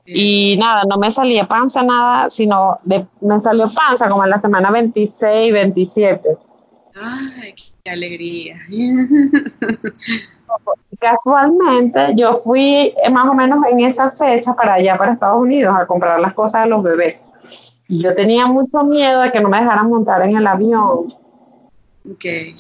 [0.06, 4.40] Y nada, no me salía panza nada, sino de, me salió panza como en la
[4.40, 6.38] semana 26, 27.
[6.96, 8.58] Ay, qué alegría.
[11.00, 15.86] Casualmente yo fui más o menos en esa fecha para allá, para Estados Unidos, a
[15.88, 17.18] comprar las cosas de los bebés.
[17.88, 21.14] Y yo tenía mucho miedo de que no me dejaran montar en el avión.
[22.14, 22.56] Okay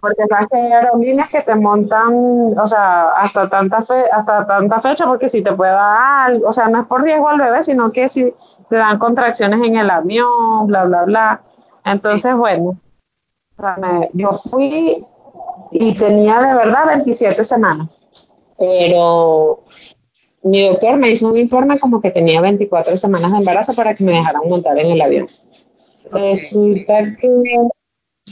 [0.00, 2.12] porque sabes que hay aerolíneas que te montan,
[2.58, 6.52] o sea, hasta tanta, fe, hasta tanta fecha, porque si te puede dar algo, o
[6.52, 8.32] sea, no es por riesgo al bebé, sino que si
[8.68, 11.42] te dan contracciones en el avión, bla, bla, bla.
[11.84, 12.78] Entonces, bueno,
[14.12, 14.96] yo fui
[15.70, 17.88] y tenía de verdad 27 semanas,
[18.58, 19.64] pero
[20.42, 24.04] mi doctor me hizo un informe como que tenía 24 semanas de embarazo para que
[24.04, 25.26] me dejaran montar en el avión.
[26.10, 27.28] Resulta que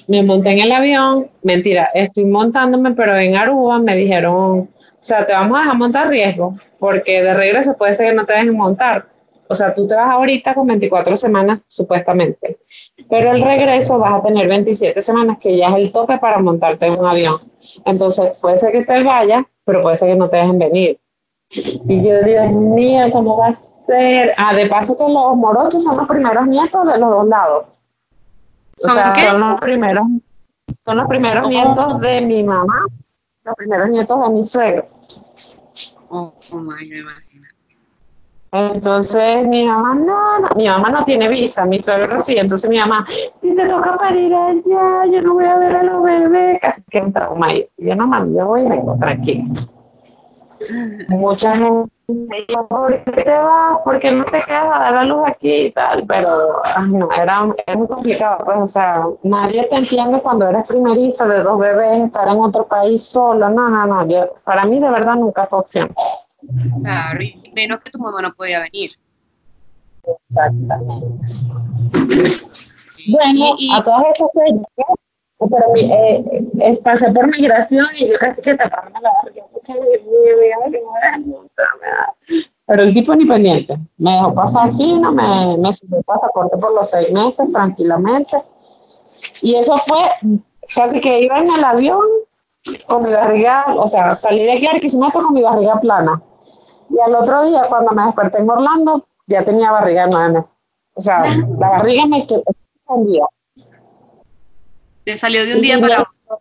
[0.08, 4.68] me monté en el avión, mentira, estoy montándome, pero en Aruba me dijeron, o
[5.00, 8.32] sea, te vamos a dejar montar riesgo, porque de regreso puede ser que no te
[8.32, 9.06] dejen montar.
[9.50, 12.58] O sea, tú te vas ahorita con 24 semanas, supuestamente,
[13.08, 16.86] pero el regreso vas a tener 27 semanas, que ya es el tope para montarte
[16.86, 17.34] en un avión.
[17.84, 20.98] Entonces, puede ser que te vayas, pero puede ser que no te dejen venir.
[21.50, 23.54] Y yo, Dios mío, ¿cómo va a
[23.86, 24.34] ser?
[24.38, 27.66] Ah, de paso que los morochos son los primeros nietos de los dos lados.
[28.82, 30.06] O sea, son los primeros,
[30.84, 32.86] son los primeros nietos de mi mamá,
[33.44, 34.86] los primeros nietos de mi suegro.
[36.08, 37.46] Oh, oh my, me imagino.
[38.50, 42.78] Entonces mi mamá no, no, mi mamá no tiene visa, mi suegro sí, entonces mi
[42.78, 43.06] mamá,
[43.42, 47.00] si te toca parir allá, yo no voy a ver a los bebés, casi que
[47.00, 47.48] un trauma.
[47.76, 49.44] Yo no mami, yo voy y vengo tranquila.
[51.08, 53.78] Mucha gente me dijo, ¿por qué te vas?
[53.84, 56.04] ¿Por qué no te quedas a dar la luz aquí y tal?
[56.06, 60.66] Pero ay, no, era, era muy complicado, pues, o sea, nadie te entiende cuando eres
[60.66, 64.80] primeriza de dos bebés, estar en otro país solo, no, no, no, yo, para mí
[64.80, 65.94] de verdad nunca fue opción.
[66.82, 68.92] Claro, y menos que tu mamá no podía venir.
[70.30, 71.34] Exactamente.
[73.10, 74.28] Bueno, Y- y- a todas estas
[75.38, 76.24] pero mi- eh,
[76.60, 79.44] eh, pasé por migración y yo casi que taparme la barriga.
[82.66, 83.76] Pero el tipo ni pendiente.
[83.98, 88.36] Me dejó pasar aquí, no me, me el pasaporte por los seis meses tranquilamente.
[89.40, 90.10] Y eso fue
[90.74, 92.02] casi que iba en el avión
[92.86, 96.20] con mi barriga, o sea, salí de aquí a Barquisimeto con mi barriga plana.
[96.90, 100.58] Y al otro día, cuando me desperté en Orlando, ya tenía barriga de nueve meses.
[100.94, 101.22] O sea,
[101.58, 102.42] la barriga me quedó.
[105.08, 106.40] Te salió de un día para otro.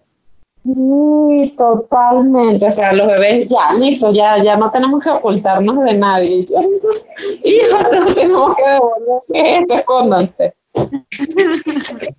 [0.61, 2.67] Sí, totalmente.
[2.67, 6.45] O sea, los bebés ya, listo, ya, ya no tenemos que ocultarnos de nadie.
[7.45, 9.21] Hijos, no tenemos que devolver.
[9.31, 9.75] ¿Qué es esto?
[9.75, 10.53] Escóndanse.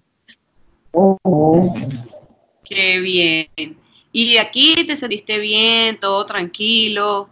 [0.92, 1.74] Ujú.
[2.64, 3.78] Qué bien.
[4.10, 7.28] Y aquí te sentiste bien, todo tranquilo.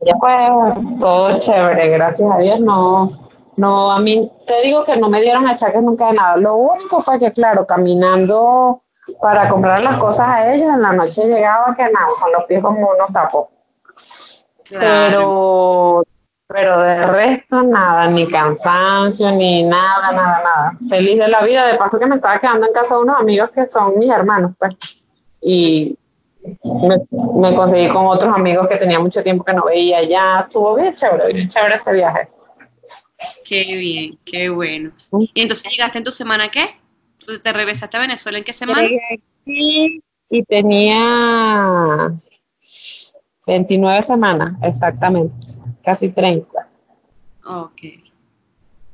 [0.00, 2.60] Ya fue todo chévere, gracias a Dios.
[2.60, 3.25] No,
[3.56, 6.36] no, a mí te digo que no me dieron achaques nunca de nada.
[6.36, 8.82] Lo único fue que, claro, caminando
[9.22, 12.62] para comprar las cosas a ellos, en la noche llegaba que nada, con los pies
[12.62, 13.48] como unos sapos.
[14.64, 14.82] Claro.
[15.08, 16.04] Pero,
[16.48, 20.78] pero de resto nada, ni cansancio, ni nada, nada, nada.
[20.88, 21.66] Feliz de la vida.
[21.66, 24.52] De paso que me estaba quedando en casa de unos amigos que son mis hermanos,
[24.58, 24.76] pues.
[25.40, 25.96] Y
[26.82, 26.96] me,
[27.34, 30.40] me conseguí con otros amigos que tenía mucho tiempo que no veía ya.
[30.40, 32.28] Estuvo bien chévere, bien chévere ese viaje.
[33.46, 34.90] Qué bien, qué bueno.
[35.12, 36.66] ¿Y entonces llegaste en tu semana qué?
[37.18, 38.82] ¿Tú ¿Te regresaste a Venezuela en qué semana?
[38.82, 42.12] Llegué aquí y tenía
[43.46, 45.46] 29 semanas, exactamente,
[45.84, 46.68] casi 30.
[47.46, 47.80] Ok.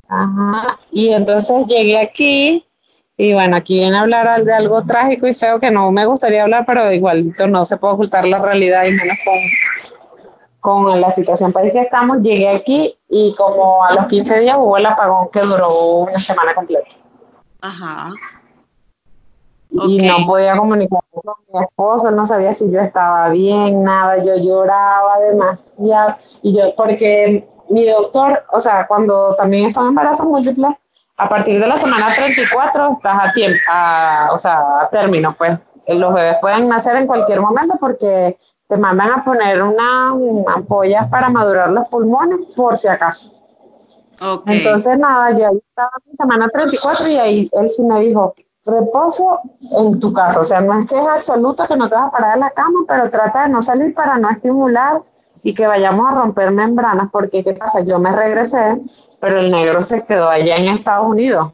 [0.09, 0.79] Ajá.
[0.91, 2.67] Y entonces llegué aquí
[3.17, 6.43] y bueno, aquí viene a hablar de algo trágico y feo que no me gustaría
[6.43, 9.35] hablar, pero igualito no se puede ocultar la realidad y menos con,
[10.63, 12.19] con la situación país que estamos.
[12.23, 16.55] Llegué aquí y como a los 15 días hubo el apagón que duró una semana
[16.55, 16.89] completa.
[17.61, 18.11] Ajá.
[19.71, 20.19] y Ok.
[20.21, 24.37] no podía comunicarme con mi esposo, él no sabía si yo estaba bien, nada, yo
[24.37, 30.79] lloraba demasiado, y yo, porque mi doctor, o sea, cuando también estaba embarazo múltiple,
[31.17, 35.59] a partir de la semana 34 estás a tiempo, a- o sea, a término, pues,
[35.87, 38.37] los bebés pueden nacer en cualquier momento porque
[38.73, 43.35] te mandan a poner una, una ampolla para madurar los pulmones por si acaso.
[44.19, 44.45] Ok.
[44.47, 49.41] Entonces, nada, yo ahí estaba en semana 34 y ahí él sí me dijo, reposo
[49.79, 50.41] en tu casa.
[50.41, 52.51] O sea, no es que es absoluto que no te vas a parar de la
[52.51, 55.03] cama, pero trata de no salir para no estimular
[55.43, 57.81] y que vayamos a romper membranas, porque ¿qué pasa?
[57.81, 58.81] Yo me regresé,
[59.21, 61.53] pero el negro se quedó allá en Estados Unidos.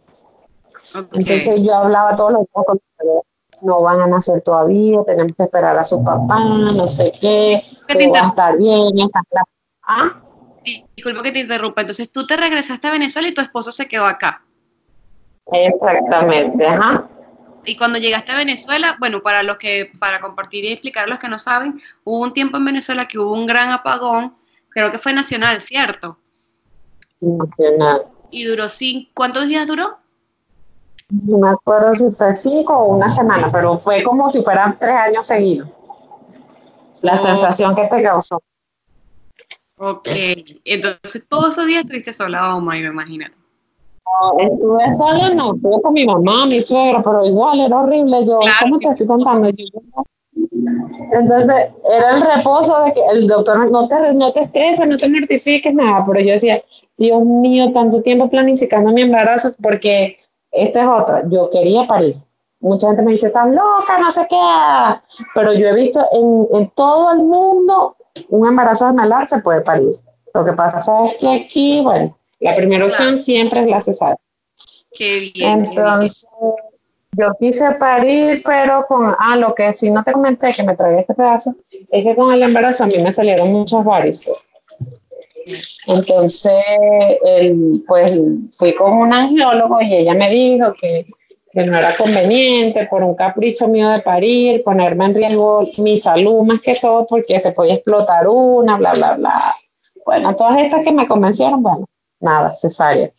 [0.95, 1.09] ok.
[1.15, 3.09] Entonces yo hablaba todos los días con él,
[3.63, 7.95] no van a nacer todavía, tenemos que esperar a su papá, no sé qué, Que
[7.95, 8.29] va a interrumpa.
[8.29, 9.47] estar bien, está claro.
[9.83, 10.21] ¿Ah?
[10.97, 11.81] Disculpa que te interrumpa.
[11.81, 14.43] Entonces tú te regresaste a Venezuela y tu esposo se quedó acá.
[15.51, 17.09] Exactamente, ajá.
[17.65, 21.19] Y cuando llegaste a Venezuela, bueno, para los que, para compartir y explicar a los
[21.19, 24.35] que no saben, hubo un tiempo en Venezuela que hubo un gran apagón,
[24.71, 26.19] creo que fue nacional, ¿cierto?
[27.21, 28.07] Nacional.
[28.31, 29.99] Y duró cinco, ¿cuántos días duró?
[31.11, 34.95] No me acuerdo si fue cinco o una semana, pero fue como si fueran tres
[34.95, 35.69] años seguidos.
[37.01, 37.17] La Oh.
[37.17, 38.43] sensación que te causó.
[39.79, 40.09] Ok.
[40.65, 43.27] Entonces todos esos días estuviste sola, oh my, me imagino.
[44.05, 48.25] No, estuve sola, no, estuve con mi mamá, mi suegra, pero igual era horrible.
[48.27, 48.85] Yo, Claro, ¿cómo sí.
[48.85, 49.49] te estoy contando?
[49.51, 49.65] Yo,
[51.13, 55.09] Entonces, era el reposo de que el doctor no te, no te estreses, no te
[55.09, 56.61] mortifiques, nada, pero yo decía,
[56.97, 60.17] Dios mío, tanto tiempo planificando mi embarazo, porque
[60.63, 62.17] esta es otra, yo quería parir.
[62.61, 66.71] Mucha gente me dice, estás loca, no sé qué, pero yo he visto en, en
[66.71, 67.97] todo el mundo
[68.29, 69.95] un embarazo de melar se puede parir.
[70.35, 74.19] Lo que pasa es que aquí, bueno, la primera opción siempre es la cesárea.
[74.93, 75.67] Qué bien.
[75.67, 76.27] Entonces,
[77.13, 81.01] yo quise parir, pero con, ah, lo que sí no te comenté que me tragué
[81.01, 84.37] este pedazo, es que con el embarazo a mí me salieron muchas varices.
[85.87, 86.53] Entonces,
[87.87, 88.13] pues
[88.57, 91.07] fui con un angiólogo y ella me dijo que,
[91.51, 96.43] que, no era conveniente por un capricho mío de parir, ponerme en riesgo mi salud
[96.43, 99.55] más que todo porque se podía explotar una, bla, bla, bla.
[100.05, 101.87] Bueno, todas estas que me convencieron, bueno,
[102.21, 103.11] nada, cesárea.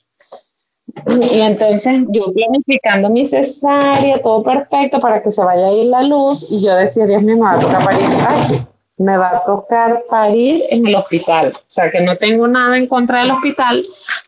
[1.34, 6.04] Y entonces yo planificando mi cesárea, todo perfecto para que se vaya a ir la
[6.04, 8.70] luz, y yo decía, Dios mío, me va a tocar parir.
[9.00, 11.54] Me va a tocar parir en el hospital.
[11.56, 13.84] O sea, que no tengo nada en contra del hospital,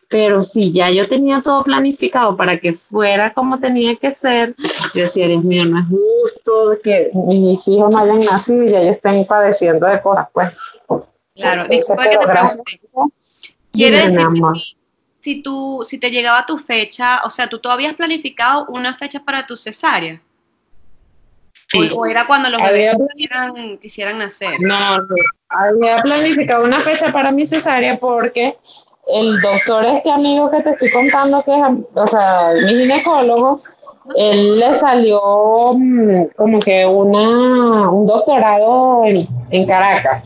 [0.08, 4.54] pero si ya yo tenía todo planificado para que fuera como tenía que ser,
[4.94, 8.80] yo decía, Dios mío, no es justo que mis hijos no hayan nacido y ya
[8.82, 10.52] estén padeciendo de cosas, pues.
[11.34, 12.80] Claro, disculpa que te pregunte.
[13.72, 14.42] ¿Quiere decir
[15.20, 19.22] si tú, si te llegaba tu fecha, o sea, tú todavía has planificado una fecha
[19.24, 20.20] para tu cesárea?
[21.72, 21.90] Sí.
[21.96, 24.60] O, era cuando los bebés quisieran, quisieran, nacer?
[24.60, 25.14] No, no,
[25.48, 28.56] había planificado una fecha para mi cesárea porque
[29.08, 31.62] el doctor, este amigo que te estoy contando, que es,
[31.94, 33.58] o sea, mi ginecólogo,
[34.16, 35.20] él le salió
[35.74, 39.16] mm, como que una, un doctorado en,
[39.50, 40.24] en Caracas.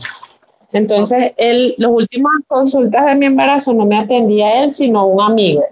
[0.73, 5.63] Entonces, él, las últimas consultas de mi embarazo no me atendía él, sino un amigo,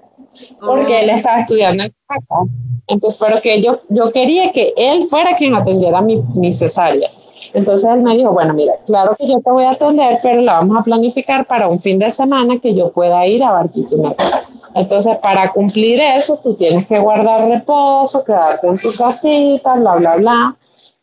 [0.59, 2.49] porque él estaba estudiando en Caracas.
[2.87, 7.09] Entonces, pero que yo, yo quería que él fuera quien atendiera mi, mi cesárea.
[7.53, 10.55] Entonces él me dijo, bueno, mira, claro que yo te voy a atender, pero la
[10.55, 14.23] vamos a planificar para un fin de semana que yo pueda ir a Barquisimeto.
[14.75, 20.17] Entonces, para cumplir eso, tú tienes que guardar reposo, quedarte en tu casita, bla, bla,
[20.17, 20.55] bla.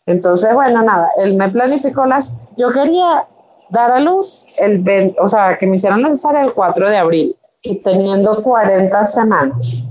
[0.05, 2.35] Entonces, bueno, nada, él me planificó las...
[2.59, 3.27] Yo quería
[3.71, 7.77] dar a luz, el o sea, que me hicieron cesárea el 4 de abril, y
[7.77, 9.91] teniendo 40 semanas.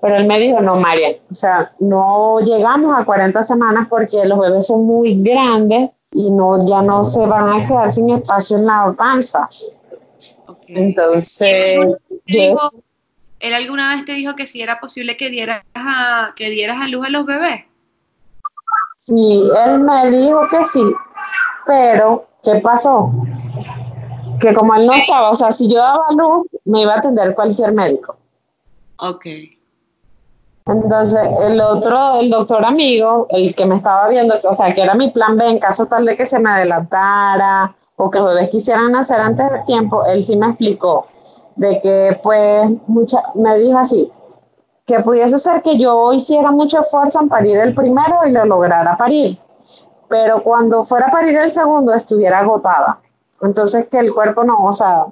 [0.00, 4.38] Pero él me dijo, no, María, o sea, no llegamos a 40 semanas porque los
[4.38, 8.66] bebés son muy grandes y no, ya no se van a quedar sin espacio en
[8.66, 9.48] la panza.
[10.68, 11.96] Entonces,
[13.40, 16.88] ¿Él alguna vez te dijo que si era posible que dieras a, que dieras a
[16.88, 17.64] luz a los bebés?
[18.96, 20.82] Sí, él me dijo que sí,
[21.66, 23.12] pero ¿qué pasó?
[24.40, 27.34] Que como él no estaba, o sea, si yo daba luz, me iba a atender
[27.34, 28.16] cualquier médico.
[28.98, 29.26] Ok.
[30.66, 34.94] Entonces, el otro, el doctor amigo, el que me estaba viendo, o sea, que era
[34.94, 38.50] mi plan B en caso tal de que se me adelantara o que los bebés
[38.50, 41.06] quisieran nacer antes del tiempo, él sí me explicó
[41.56, 44.12] de que, pues, mucha, me dijo así,
[44.86, 48.96] que pudiese ser que yo hiciera mucho esfuerzo en parir el primero y lo lograra
[48.96, 49.38] parir,
[50.08, 52.98] pero cuando fuera a parir el segundo estuviera agotada.
[53.42, 55.06] Entonces, que el cuerpo no, o sea,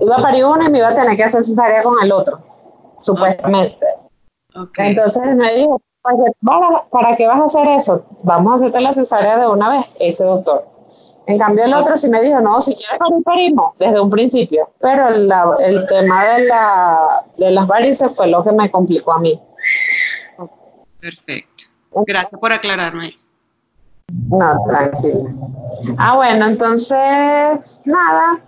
[0.00, 2.40] iba a parir uno y me iba a tener que hacer cesárea con el otro,
[3.00, 3.86] supuestamente.
[4.76, 5.80] Entonces me dijo,
[6.90, 8.04] ¿para qué vas a hacer eso?
[8.22, 10.66] Vamos a hacerte la cesárea de una vez, ese doctor.
[11.26, 14.70] En cambio, el otro sí me dijo, no, si quieres parir, parimos, desde un principio.
[14.80, 19.40] Pero el tema de, la, de las varices fue lo que me complicó a mí.
[21.00, 21.64] Perfecto.
[22.06, 23.12] Gracias por aclararme
[24.28, 25.30] No, tranquilo.
[25.96, 28.40] Ah, bueno, entonces, nada,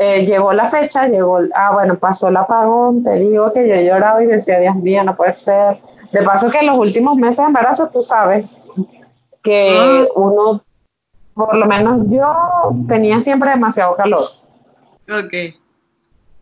[0.00, 3.84] eh, llegó la fecha, llegó, ah, bueno, pasó el apagón, te digo que yo he
[3.84, 5.76] llorado y decía, Dios mío, no puede ser.
[6.10, 8.46] De paso que en los últimos meses de embarazo, tú sabes
[9.42, 10.06] que ah.
[10.16, 10.62] uno,
[11.34, 14.20] por lo menos yo, tenía siempre demasiado calor.
[15.08, 15.34] Ok.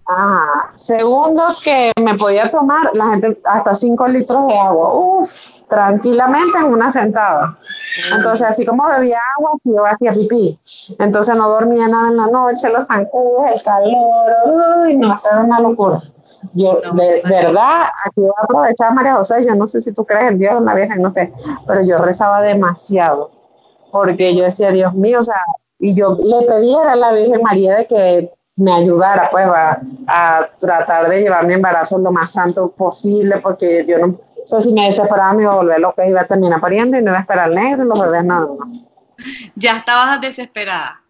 [0.09, 4.95] Ah, segundo, que me podía tomar la gente hasta 5 litros de agua.
[4.95, 7.57] Uf, tranquilamente en una sentada.
[8.15, 10.59] Entonces, así como bebía agua, yo hacía pipí.
[10.99, 15.61] Entonces no dormía nada en la noche, los zancudos, el calor, uy, no, era una
[15.61, 16.03] locura.
[16.55, 20.33] Yo, de verdad, aquí voy a aprovechar María José, yo no sé si tú crees
[20.33, 21.33] en Dios o en la Virgen, no sé,
[21.67, 23.31] pero yo rezaba demasiado,
[23.93, 25.45] porque yo decía, Dios mío, o sea,
[25.79, 30.49] y yo le pedía a la Virgen María de que me ayudara, pues, a, a
[30.59, 34.19] tratar de llevar mi embarazo lo más santo posible, porque yo no,
[34.51, 37.11] sea, si me desesperaba me iba a volver loca, iba a terminar pariendo y no
[37.11, 38.59] iba a esperar negro y los bebés no,
[39.55, 41.01] Ya estabas desesperada.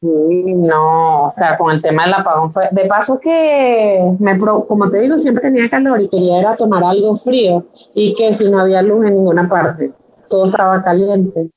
[0.00, 4.90] Sí, no, o sea, con el tema del apagón fue, de paso que, me, como
[4.90, 8.50] te digo, siempre tenía calor y quería ir a tomar algo frío y que si
[8.50, 9.92] no había luz en ninguna parte,
[10.28, 11.50] todo estaba caliente.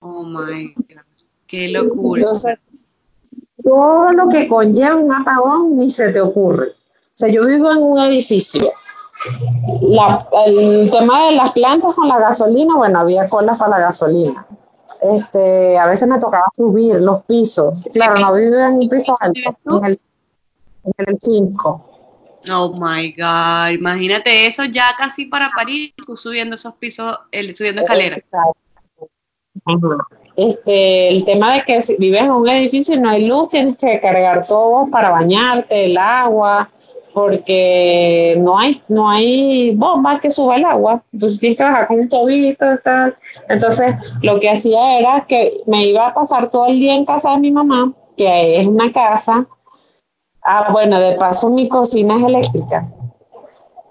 [0.00, 1.02] Oh my God.
[1.46, 2.20] Qué locura.
[2.20, 2.58] Entonces,
[3.62, 6.70] todo lo que conlleva un apagón ni se te ocurre.
[6.70, 8.72] O sea, yo vivo en un edificio.
[9.82, 14.46] La- el tema de las plantas con la gasolina, bueno, había colas para la gasolina.
[15.00, 17.88] Este, a veces me tocaba subir los pisos.
[17.92, 19.40] Claro, no vivo en un piso alto,
[19.78, 20.00] en el,
[20.84, 21.88] en el 5.
[22.50, 23.78] Oh my God.
[23.78, 28.20] Imagínate eso ya casi para París, tú subiendo esos pisos, el, subiendo escaleras.
[30.34, 33.76] Este, el tema de que si vives en un edificio y no hay luz, tienes
[33.76, 36.70] que cargar todo para bañarte, el agua,
[37.12, 41.02] porque no hay, no hay bomba que suba el agua.
[41.12, 43.16] Entonces tienes que bajar con un tobito, tal.
[43.48, 47.32] Entonces, lo que hacía era que me iba a pasar todo el día en casa
[47.32, 49.46] de mi mamá, que es una casa.
[50.42, 52.88] Ah, bueno, de paso mi cocina es eléctrica.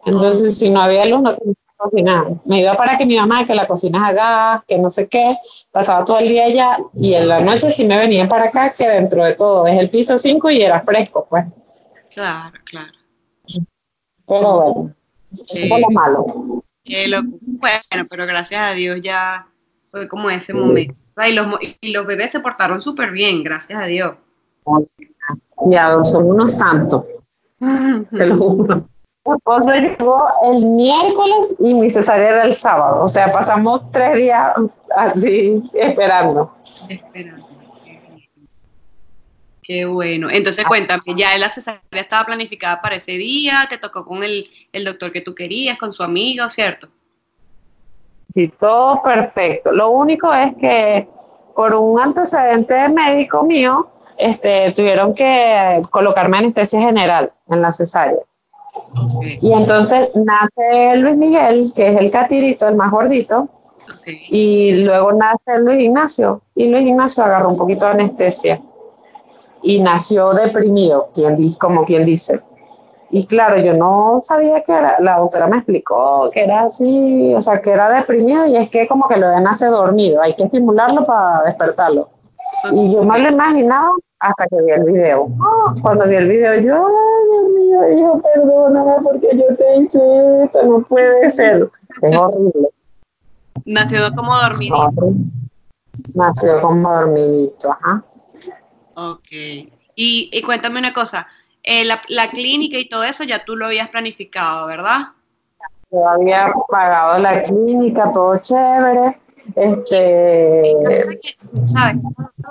[0.06, 2.26] Entonces, si no había luz, no tenía que cocinar.
[2.46, 5.38] Me iba para que mi mamá, que la cocina es gas, que no sé qué,
[5.72, 8.88] pasaba todo el día allá y en la noche sí me venían para acá, que
[8.88, 11.46] dentro de todo es el piso 5 y era fresco, pues.
[12.10, 13.01] Claro, claro.
[14.32, 14.96] Pero bueno,
[15.50, 16.64] eso fue lo malo.
[16.86, 17.38] Qué locura.
[17.42, 19.46] Bueno, pero gracias a Dios ya
[19.92, 20.96] fue como ese momento.
[21.28, 24.14] Y los, y los bebés se portaron súper bien, gracias a Dios.
[25.70, 27.04] Ya, son unos santos,
[27.60, 28.88] te lo juro.
[29.26, 33.04] Mi esposo llegó el miércoles y mi cesárea era el sábado.
[33.04, 34.54] O sea, pasamos tres días
[34.96, 36.56] así esperando.
[36.88, 37.51] Esperando.
[39.72, 40.30] Qué bueno.
[40.30, 44.84] Entonces cuéntame, ya la cesárea estaba planificada para ese día, te tocó con el, el
[44.84, 46.90] doctor que tú querías, con su amigo, ¿cierto?
[48.34, 49.72] Sí, todo perfecto.
[49.72, 51.08] Lo único es que
[51.56, 58.20] por un antecedente médico mío, este, tuvieron que colocarme anestesia general en la cesárea.
[59.42, 63.48] Y entonces nace Luis Miguel, que es el catirito, el más gordito,
[64.06, 68.62] y luego nace Luis Ignacio, y Luis Ignacio agarró un poquito de anestesia
[69.64, 72.42] y nació deprimido, quien dice, como quien dice.
[73.14, 77.42] Y claro, yo no sabía que era, la doctora me explicó que era así, o
[77.42, 80.46] sea, que era deprimido y es que como que lo ven nace dormido, hay que
[80.46, 82.10] estimularlo para despertarlo.
[82.72, 83.92] Y yo me lo imaginaba
[84.22, 85.28] hasta que vi el video.
[85.82, 90.64] Cuando vi el video, yo, ay, Dios mío, hijo, perdóname porque yo te hice esto,
[90.64, 91.70] no puede ser.
[92.02, 92.70] Es horrible.
[93.66, 94.78] Nació como dormido.
[94.78, 95.26] horrible.
[96.14, 98.04] Nació como dormidito, ajá.
[98.96, 99.32] Ok.
[99.32, 101.28] Y, y cuéntame una cosa,
[101.64, 105.10] eh, la, la clínica y todo eso ya tú lo habías planificado, ¿verdad?
[105.92, 109.20] Yo había pagado la clínica, todo chévere.
[109.56, 111.36] Este, En caso de que,
[111.68, 111.96] ¿sabes?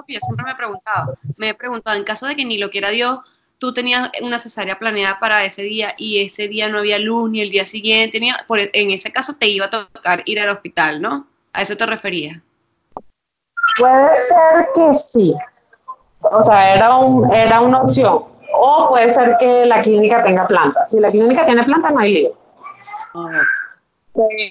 [0.08, 1.16] Yo siempre me he preguntado.
[1.36, 3.20] Me he preguntado, en caso de que ni lo quiera Dios,
[3.58, 7.40] tú tenías una cesárea planeada para ese día y ese día no había luz ni
[7.40, 11.00] el día siguiente, ni, por, en ese caso te iba a tocar ir al hospital,
[11.00, 11.26] ¿no?
[11.52, 12.38] ¿A eso te referías?
[13.78, 15.34] puede ser que sí.
[16.22, 18.24] O sea, era, un, era una opción.
[18.52, 20.86] O puede ser que la clínica tenga planta.
[20.86, 22.32] Si la clínica tiene planta, no hay lío.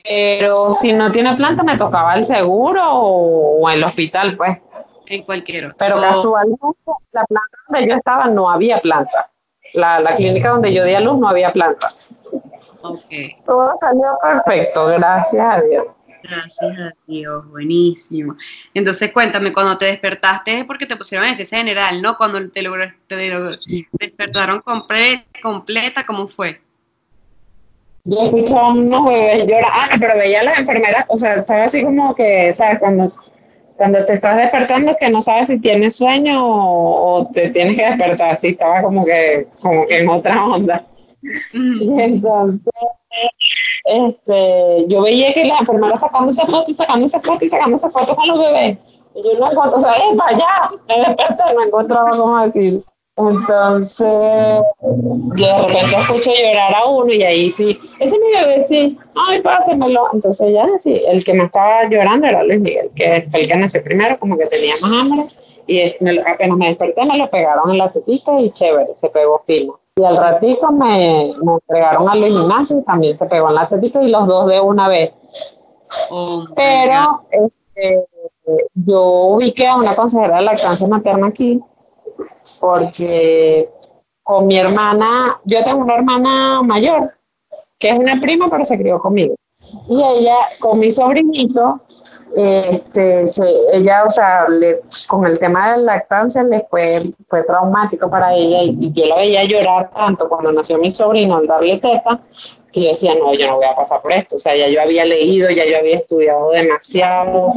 [0.03, 4.57] Pero si no tiene planta, me tocaba el seguro o, o el hospital, pues.
[5.05, 6.65] En cualquier Pero Oh, casualmente,
[7.11, 9.29] la planta donde yo estaba no había planta.
[9.73, 11.89] La, la clínica donde yo di a luz no había planta.
[12.81, 13.01] Ok,
[13.45, 15.85] Todo salió perfecto, gracias a Dios.
[16.23, 18.35] Gracias a Dios, buenísimo.
[18.73, 22.17] Entonces cuéntame, cuando te despertaste es porque te pusieron anestesia general, ¿no?
[22.17, 22.73] Cuando te, lo,
[23.07, 23.51] te lo
[23.99, 26.61] despertaron comple- completa, ¿cómo fue?
[28.05, 29.71] Yo escuchaba unos bebés llorar.
[29.71, 32.79] Ah, pero veía a las enfermeras, o sea, estaba así como que, ¿sabes?
[32.79, 33.13] Cuando,
[33.75, 37.85] cuando te estás despertando que no sabes si tienes sueño o, o te tienes que
[37.85, 40.85] despertar, así estaba como que, como que en otra onda.
[41.21, 42.71] Y entonces,
[43.89, 48.27] este, yo veía que las enfermeras sacándose fotos y sacándose fotos y sacándose fotos con
[48.27, 48.77] los bebés.
[49.15, 50.47] Y yo no encontraba, o sea, ¡eh, vaya!
[50.87, 52.83] Me desperté, no encontraba cómo decir.
[53.19, 54.07] Entonces,
[55.35, 58.97] yo de repente escucho llorar a uno y ahí sí, ese es mi bebé, sí,
[59.13, 60.07] ay, pásenmelo.
[60.13, 63.55] Entonces ya sí, el que más estaba llorando era Luis Miguel, que fue el que
[63.57, 65.25] nació primero, como que tenía más hambre,
[65.69, 68.95] y es- me lo- apenas me desperté me lo pegaron en la tetita y chévere,
[68.95, 69.73] se pegó firme.
[69.95, 73.67] Y al ratito me, me entregaron a Luis Ignacio y también se pegó en la
[73.67, 75.11] tetita y los dos de una vez.
[76.11, 76.45] Oh.
[76.55, 78.05] Pero este,
[78.73, 79.01] yo
[79.35, 81.59] ubiqué a una consejera de lactancia materna aquí
[82.59, 83.69] porque
[84.23, 87.13] con mi hermana, yo tengo una hermana mayor
[87.77, 89.35] que es una prima pero se crió conmigo.
[89.87, 91.81] Y ella con mi sobrinito
[92.35, 93.25] este,
[93.73, 94.45] ella, o sea,
[95.07, 99.15] con el tema de la lactancia le fue, fue traumático para ella y, yo la
[99.15, 102.19] veía llorar tanto cuando nació mi sobrino al darle teta
[102.71, 104.35] que yo decía, no, yo no voy a pasar por esto.
[104.35, 107.49] O sea, ya yo había leído, ya yo había estudiado demasiado.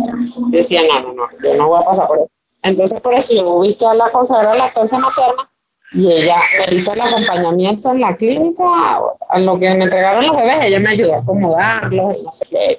[0.48, 2.30] Decía, no, no, no, yo no voy a pasar por esto.
[2.62, 5.50] Entonces, por eso yo ubiqué a la consejera de lactancia materna
[5.92, 8.64] y ella me hizo el acompañamiento en la clínica,
[9.28, 12.78] a lo que me entregaron los bebés, ella me ayudó a acomodarlos, no sé qué.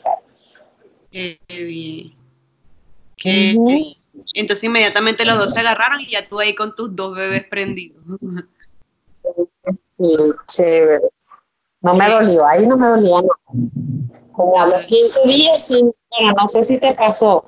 [1.14, 2.14] Qué bien.
[3.16, 3.96] Qué bien.
[4.34, 8.04] Entonces inmediatamente los dos se agarraron y ya tú ahí con tus dos bebés prendidos.
[9.98, 10.16] Sí,
[10.48, 11.02] chévere.
[11.82, 13.64] No me dolió, ahí no me dolía nada.
[14.32, 17.46] Como a los 15 días, sí, bueno, no sé si te pasó,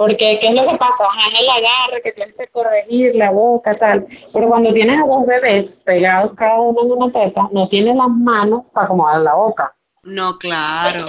[0.00, 1.04] porque, ¿qué es lo que pasa?
[1.04, 4.06] Ajá, el agarre, que tienes que corregir la boca, tal.
[4.32, 8.08] Pero cuando tienes a dos bebés pegados cada uno en una teta, no tienes las
[8.08, 9.76] manos para acomodar la boca.
[10.02, 11.06] No, claro.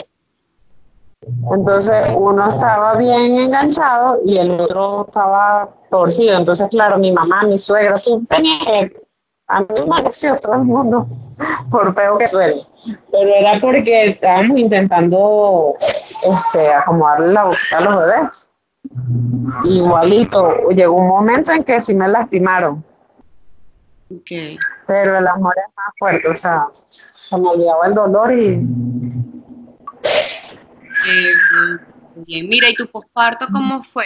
[1.21, 6.37] Entonces, uno estaba bien enganchado y el otro estaba torcido.
[6.37, 8.91] Entonces, claro, mi mamá, mi suegra, tú tenías.
[9.47, 11.07] A mí me pareció todo el mundo
[11.69, 12.65] por feo que suene.
[13.11, 15.75] Pero era porque estábamos intentando
[16.23, 18.51] este, acomodarle la boca a los bebés.
[19.65, 22.83] Igualito, llegó un momento en que sí me lastimaron.
[24.21, 24.57] Okay.
[24.87, 28.67] Pero el amor es más fuerte, o sea, se me olvidaba el dolor y...
[32.25, 32.49] bien.
[32.49, 34.05] Mira, ¿y tu posparto cómo fue?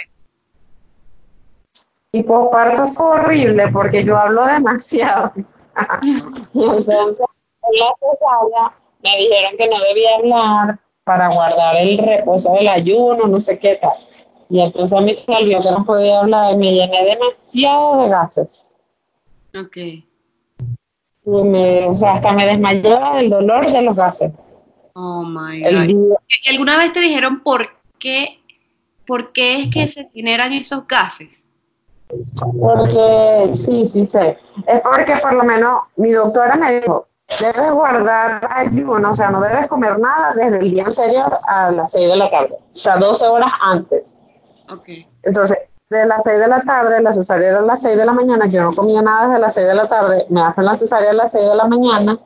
[2.12, 5.34] Mi posparto fue horrible porque yo hablo demasiado.
[5.36, 5.40] y
[6.60, 8.74] entonces, en la cesárea
[9.04, 13.76] me dijeron que no debía hablar para guardar el reposo del ayuno, no sé qué
[13.76, 13.92] tal.
[14.50, 18.10] Y entonces a mí se olvidó que no podía hablar y me llené demasiado de
[18.10, 18.76] gases.
[19.60, 19.78] Ok.
[19.78, 24.32] Y me, o sea, hasta me desmayaba del dolor de los gases.
[24.96, 26.18] Oh my God.
[26.28, 27.68] ¿Y alguna vez te dijeron por
[28.00, 28.42] qué,
[29.06, 31.48] por qué es que se generan esos gases?
[32.60, 34.38] Porque, sí, sí sé.
[34.66, 37.08] Es porque por lo menos mi doctora me dijo,
[37.42, 41.92] debes guardar ayuno, o sea, no debes comer nada desde el día anterior a las
[41.92, 44.16] 6 de la tarde, o sea, 12 horas antes.
[45.24, 45.58] Entonces,
[45.90, 48.46] de las 6 de la tarde, la cesárea era a las 6 de la mañana,
[48.48, 51.14] yo no comía nada desde las 6 de la tarde, me hacen la cesárea a
[51.14, 52.18] las 6 de la mañana,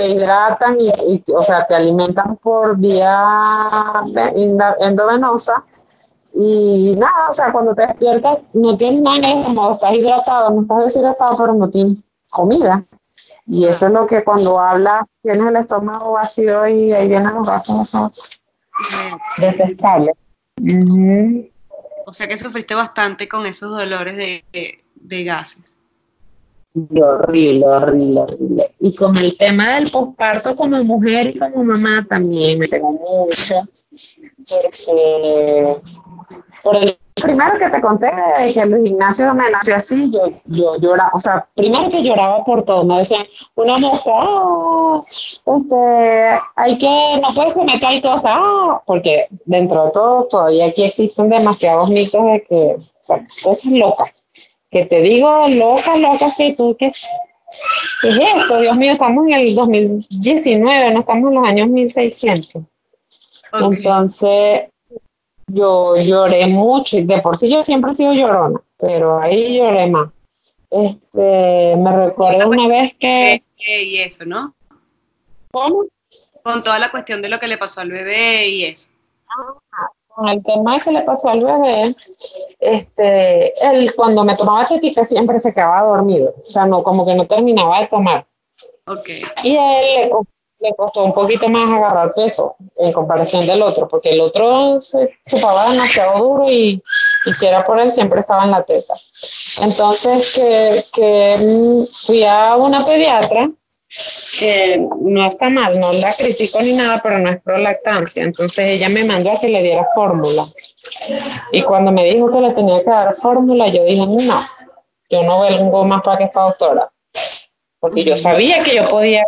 [0.00, 4.02] te hidratan y, o sea, te alimentan por vía
[4.80, 5.62] endovenosa
[6.32, 10.84] y nada, o sea, cuando te despiertas no tienes nada, como estás hidratado, no estás
[10.84, 11.98] deshidratado, pero no tienes
[12.30, 12.84] comida.
[13.44, 17.46] Y eso es lo que cuando hablas tienes el estómago vacío y ahí vienen los
[17.46, 17.92] gases
[19.36, 20.14] detestables.
[22.06, 25.76] O sea que sufriste bastante con esos dolores de, gases.
[26.74, 28.74] Horrible, horrible, horrible.
[28.78, 33.68] Y con el tema del posparto como mujer y como mamá también me tengo mucho.
[34.48, 35.80] Porque
[36.62, 40.76] por el primero que te conté de que el gimnasio me nació así, yo, yo
[40.78, 45.00] lloraba, o sea, primero que lloraba por todo, me decían, una mujer, ah,
[45.46, 50.84] este, hay que, no puedes comer tal cosa, ah, porque dentro de todo todavía aquí
[50.84, 54.10] existen demasiados mitos de que, o sea, cosas locas,
[54.70, 56.92] que te digo locas, locas, que tú, que,
[58.02, 58.60] ¿qué es esto?
[58.60, 62.62] Dios mío, estamos en el 2019, no estamos en los años 1600.
[63.52, 64.68] Entonces,
[65.48, 69.88] yo lloré mucho y de por sí yo siempre he sido llorona, pero ahí lloré
[69.88, 70.10] más.
[70.70, 73.42] Este, me recuerdo una vez que...
[73.56, 74.54] Y eso, ¿no?
[75.50, 75.84] ¿Cómo?
[76.44, 78.88] Con toda la cuestión de lo que le pasó al bebé y eso.
[79.28, 81.94] Ah, con el tema que le pasó al bebé,
[82.60, 87.14] este, él cuando me tomaba tetica siempre se quedaba dormido, o sea, no, como que
[87.14, 88.26] no terminaba de tomar.
[88.86, 89.22] Okay.
[89.42, 90.10] Y él
[90.60, 95.18] le costó un poquito más agarrar peso en comparación del otro, porque el otro se
[95.26, 96.82] chupaba demasiado duro y
[97.24, 98.94] quisiera por él siempre estaba en la teta.
[99.62, 101.36] Entonces que, que
[102.06, 103.50] fui a una pediatra
[104.38, 108.22] que no está mal, no la critico ni nada, pero no es pro lactancia.
[108.22, 110.46] Entonces ella me mandó a que le diera fórmula.
[111.52, 114.42] Y cuando me dijo que le tenía que dar fórmula, yo dije, no,
[115.10, 116.90] yo no vengo más para que esta doctora
[117.80, 119.24] porque yo sabía que yo podía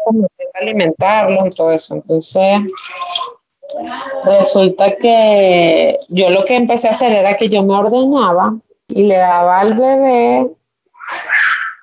[0.55, 1.95] alimentarlos y todo eso.
[1.95, 2.61] Entonces,
[4.25, 8.55] resulta que yo lo que empecé a hacer era que yo me ordenaba
[8.89, 10.51] y le daba al bebé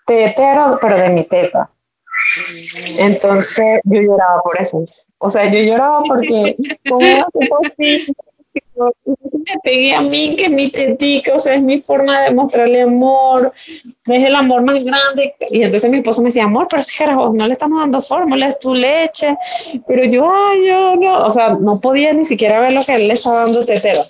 [0.05, 1.69] tetero, pero de mi teta.
[2.97, 4.85] Entonces yo lloraba por eso.
[5.17, 6.55] O sea, yo lloraba porque,
[6.87, 8.13] ¿cómo era posible
[8.75, 13.51] me pegué a mí, que mi tetica, o sea, es mi forma de mostrarle amor,
[13.65, 15.35] es el amor más grande.
[15.49, 18.49] Y entonces mi esposo me decía, amor, pero si carajo, no le estamos dando fórmula,
[18.49, 19.37] es tu leche.
[19.87, 23.07] Pero yo, ay, yo no, o sea, no podía ni siquiera ver lo que él
[23.07, 24.01] le estaba dando tetero.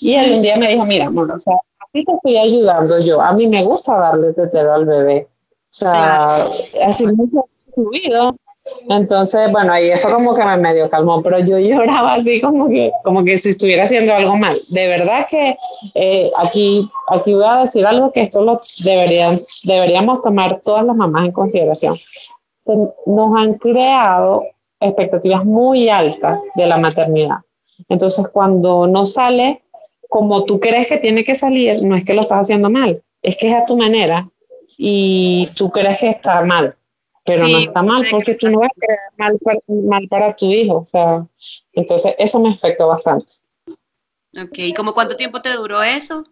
[0.00, 2.98] Y él un día me dijo, mira, amor, o sea, a ti te estoy ayudando
[3.00, 5.28] yo, a mí me gusta darle tetero al bebé.
[5.70, 6.46] Sea,
[6.84, 8.36] así mucho fluido.
[8.88, 12.92] Entonces, bueno, ahí eso como que me medio calmó, pero yo lloraba así como que,
[13.04, 14.54] como que si estuviera haciendo algo mal.
[14.68, 15.56] De verdad que
[15.94, 20.96] eh, aquí, aquí voy a decir algo que esto lo deberían, deberíamos tomar todas las
[20.96, 21.96] mamás en consideración.
[23.06, 24.44] Nos han creado
[24.78, 27.38] expectativas muy altas de la maternidad.
[27.88, 29.62] Entonces, cuando no sale
[30.08, 33.36] como tú crees que tiene que salir, no es que lo estás haciendo mal, es
[33.36, 34.28] que es a tu manera
[34.82, 36.74] y tú crees que está mal,
[37.22, 40.46] pero no está mal porque tú no vas a crear mal para, mal para tu
[40.46, 40.78] hijo.
[40.78, 41.26] O sea,
[41.74, 43.26] entonces eso me afectó bastante.
[44.42, 46.24] Ok, ¿y como cuánto tiempo te duró eso?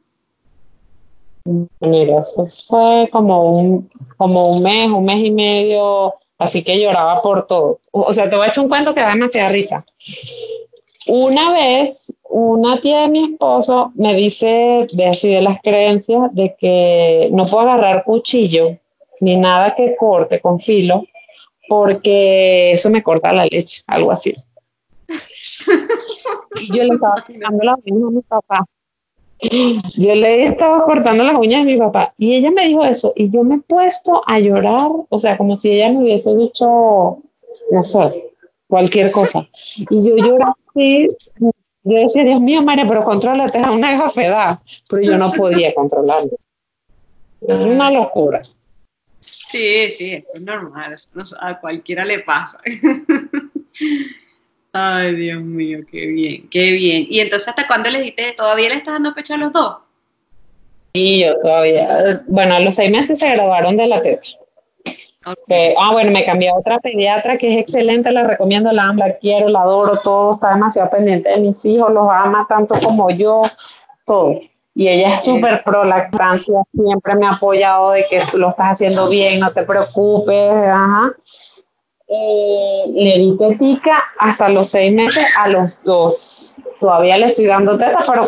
[1.81, 7.21] Mira, eso fue como un, como un mes, un mes y medio, así que lloraba
[7.21, 7.81] por todo.
[7.91, 9.85] O sea, te voy a echar un cuento que da demasiada risa.
[11.09, 16.55] Una vez, una tía de mi esposo me dice de así de las creencias de
[16.59, 18.77] que no puedo agarrar cuchillo
[19.21, 21.05] ni nada que corte con filo
[21.67, 24.33] porque eso me corta la leche, algo así.
[26.61, 28.65] Y yo le estaba cortando las uñas a mi papá.
[29.97, 33.31] Yo le estaba cortando las uñas a mi papá y ella me dijo eso y
[33.31, 37.19] yo me he puesto a llorar, o sea, como si ella me hubiese dicho,
[37.71, 38.33] no sé,
[38.69, 39.49] cualquier cosa.
[39.91, 41.09] Y yo lloraba así,
[41.83, 44.61] yo decía, Dios mío, María, pero contrólate, es una gafedad.
[44.89, 46.39] Pero yo no podía controlarlo.
[47.41, 48.43] Es una locura.
[49.21, 50.97] Sí, sí, es normal,
[51.41, 52.61] a cualquiera le pasa.
[54.73, 57.07] Ay, Dios mío, qué bien, qué bien.
[57.09, 59.79] ¿Y entonces hasta cuándo le dijiste, todavía le estás dando pecho a los dos?
[60.95, 62.23] Sí, yo todavía.
[62.27, 64.01] Bueno, a los seis meses se graduaron de la
[65.47, 69.07] teta ah, bueno, me cambié a otra pediatra que es excelente, la recomiendo, la amo,
[69.07, 73.11] la quiero, la adoro, todo, está demasiado pendiente de mis hijos, los ama tanto como
[73.11, 73.43] yo,
[74.05, 74.41] todo.
[74.75, 78.73] Y ella es súper pro lactancia, siempre me ha apoyado de que tú lo estás
[78.73, 81.13] haciendo bien, no te preocupes, ajá.
[82.07, 86.55] Y le di tetica hasta los seis meses a los dos.
[86.81, 88.27] Todavía le estoy dando teta, pero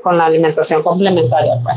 [0.00, 1.76] con la alimentación complementaria, pues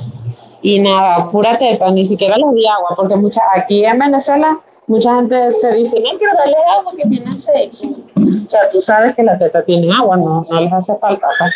[0.63, 5.15] y nada, pura teta, ni siquiera les di agua, porque mucha, aquí en Venezuela mucha
[5.15, 7.87] gente te dice, no, quiero darle agua que tiene sexo.
[7.89, 11.27] O sea, tú sabes que la teta tiene agua, no, no les hace falta.
[11.37, 11.53] Pues.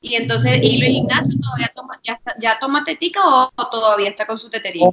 [0.00, 4.38] Y entonces, ¿y Luis Ignacio todavía toma, ya, ya toma tetica o, todavía está con
[4.38, 4.90] su teterito?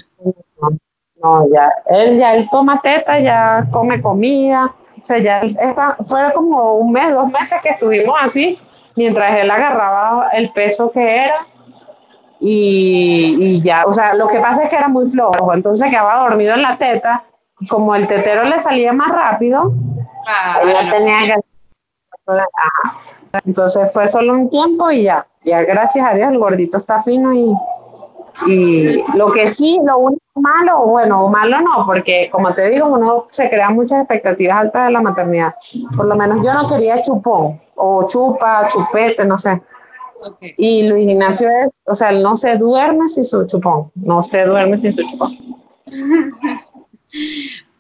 [1.22, 5.44] No, ya, él ya él toma teta, ya come comida, o sea, ya
[6.04, 8.58] fue como un mes, dos meses que estuvimos así,
[8.96, 11.46] mientras él agarraba el peso que era
[12.40, 16.56] y, ya, o sea, lo que pasa es que era muy flojo, entonces quedaba dormido
[16.56, 17.24] en la teta,
[17.70, 19.74] como el tetero le salía más rápido,
[20.28, 20.60] ah,
[20.92, 21.42] tenía que...
[23.46, 27.34] Entonces fue solo un tiempo y ya, ya gracias a Dios el gordito está fino
[27.34, 27.56] y,
[28.48, 33.28] y lo que sí, lo único malo, bueno, malo no, porque como te digo, uno
[33.30, 35.56] se crea muchas expectativas altas de la maternidad.
[35.96, 39.62] Por lo menos yo no quería chupón o chupa, chupete, no sé.
[40.58, 44.46] Y Luis Ignacio es, o sea, él no se duerme sin su chupón, no se
[44.46, 45.32] duerme sin su chupón.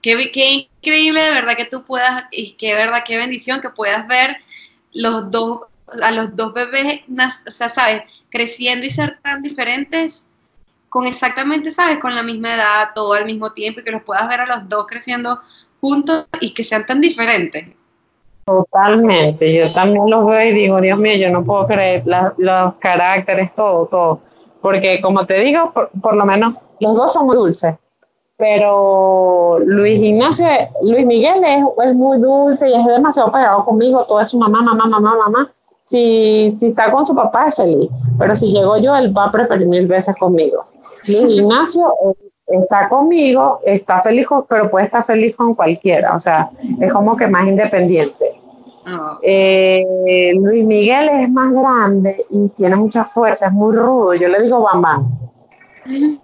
[0.01, 4.08] qué, qué increíble de verdad que tú puedas, y qué verdad, qué bendición que puedas
[4.08, 4.38] ver
[4.93, 5.62] los dos,
[6.01, 7.01] a los dos bebés,
[7.47, 10.28] o sea, sabes, creciendo y ser tan diferentes
[10.93, 11.97] con exactamente, ¿sabes?
[11.97, 14.69] Con la misma edad, todo al mismo tiempo y que los puedas ver a los
[14.69, 15.39] dos creciendo
[15.81, 17.65] juntos y que sean tan diferentes.
[18.45, 22.03] Totalmente, yo también los veo y digo, Dios mío, yo no puedo creer
[22.37, 24.19] los caracteres, todo, todo.
[24.61, 27.73] Porque como te digo, por, lo menos los dos son muy dulces.
[28.37, 30.45] Pero Luis Ignacio,
[30.83, 34.61] Luis Miguel es, es muy dulce y es demasiado pegado conmigo, todo es su mamá,
[34.61, 35.51] mamá, mamá, mamá
[35.85, 37.89] si, si está con su papá es feliz,
[38.24, 40.61] pero si llego yo, él va a preferir mil veces conmigo.
[41.07, 41.93] Luis Ignacio
[42.47, 46.49] está conmigo, está feliz, pero puede estar feliz con cualquiera, o sea,
[46.80, 48.39] es como que más independiente.
[48.86, 49.17] Ah.
[49.21, 54.41] Eh, Luis Miguel es más grande y tiene mucha fuerza, es muy rudo, yo le
[54.41, 55.05] digo bam
[55.86, 56.17] y,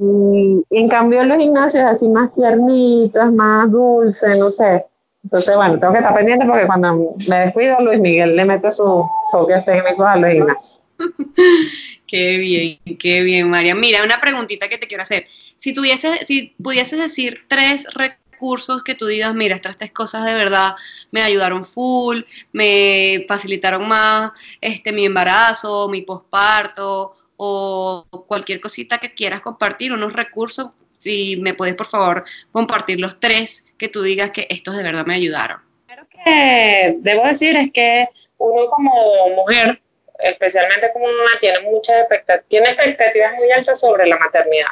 [0.00, 4.86] y, en cambio Luis Ignacio es así más tiernito, es más dulce, no sé.
[5.22, 9.04] Entonces, bueno, tengo que estar pendiente porque cuando me descuido, Luis Miguel le mete sus
[9.30, 10.82] toques técnicos a Luis Ignacio.
[12.06, 13.74] qué bien, qué bien, María.
[13.74, 15.26] Mira, una preguntita que te quiero hacer.
[15.56, 20.34] Si tuvieses, si pudieses decir tres recursos que tú digas, mira, estas tres cosas de
[20.34, 20.74] verdad
[21.10, 29.14] me ayudaron full, me facilitaron más este mi embarazo, mi posparto o cualquier cosita que
[29.14, 30.68] quieras compartir, unos recursos,
[31.00, 35.06] si me puedes por favor compartir los tres que tú digas que estos de verdad
[35.06, 35.60] me ayudaron.
[35.88, 39.80] Que que debo decir es que uno como mujer,
[40.18, 44.68] especialmente como mamá, tiene muchas expectativas, tiene expectativas muy altas sobre la maternidad.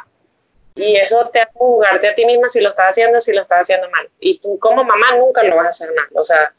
[0.75, 3.61] Y eso te hace jugarte a ti misma si lo estás haciendo, si lo estás
[3.61, 4.07] haciendo mal.
[4.19, 6.07] Y tú como mamá nunca lo vas a hacer mal.
[6.13, 6.53] O sea,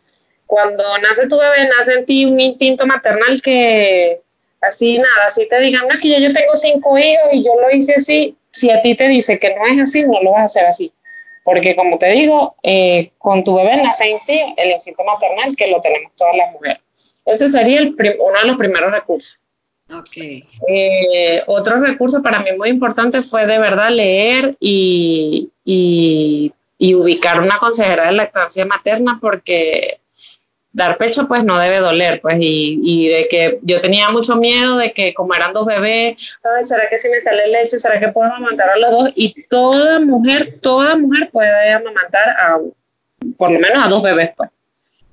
[0.46, 4.20] cuando nace tu bebé, nace en ti un instinto maternal que
[4.60, 7.52] así nada, así te digan, no es que ya yo tengo cinco hijos y yo
[7.58, 10.40] lo hice así, si a ti te dice que no es así, no lo vas
[10.40, 10.92] a hacer así.
[11.44, 15.68] Porque como te digo, eh, con tu bebé nace en ti el instinto maternal que
[15.68, 16.80] lo tenemos todas las mujeres.
[17.24, 19.38] Ese sería el uno de los primeros recursos.
[19.92, 20.44] Okay.
[20.68, 27.40] Eh, otro recurso para mí muy importante fue de verdad leer y, y, y ubicar
[27.40, 29.99] una consejera de lactancia materna porque
[30.80, 34.78] dar pecho pues no debe doler, pues, y, y, de que yo tenía mucho miedo
[34.78, 38.08] de que como eran dos bebés, Ay, ¿será que si me sale leche, será que
[38.08, 39.10] puedo amamantar a los dos?
[39.14, 42.58] Y toda mujer, toda mujer puede amamantar a,
[43.36, 44.50] por lo menos a dos bebés, pues.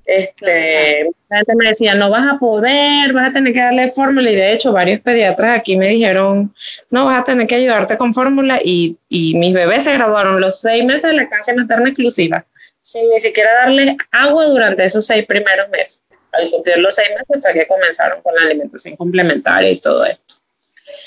[0.06, 4.32] Este, la gente me decía, no vas a poder, vas a tener que darle fórmula,
[4.32, 6.54] y de hecho varios pediatras aquí me dijeron,
[6.90, 10.62] no, vas a tener que ayudarte con fórmula, y, y mis bebés se graduaron los
[10.62, 12.46] seis meses de lactancia materna exclusiva
[12.88, 16.02] sin ni siquiera darle agua durante esos seis primeros meses.
[16.32, 20.36] Al cumplir los seis meses fue que comenzaron con la alimentación complementaria y todo esto.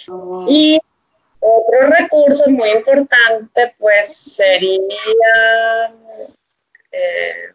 [0.08, 0.44] Oh.
[0.46, 0.78] Y
[1.40, 4.78] otro recurso muy importante pues sería,
[6.92, 7.54] eh,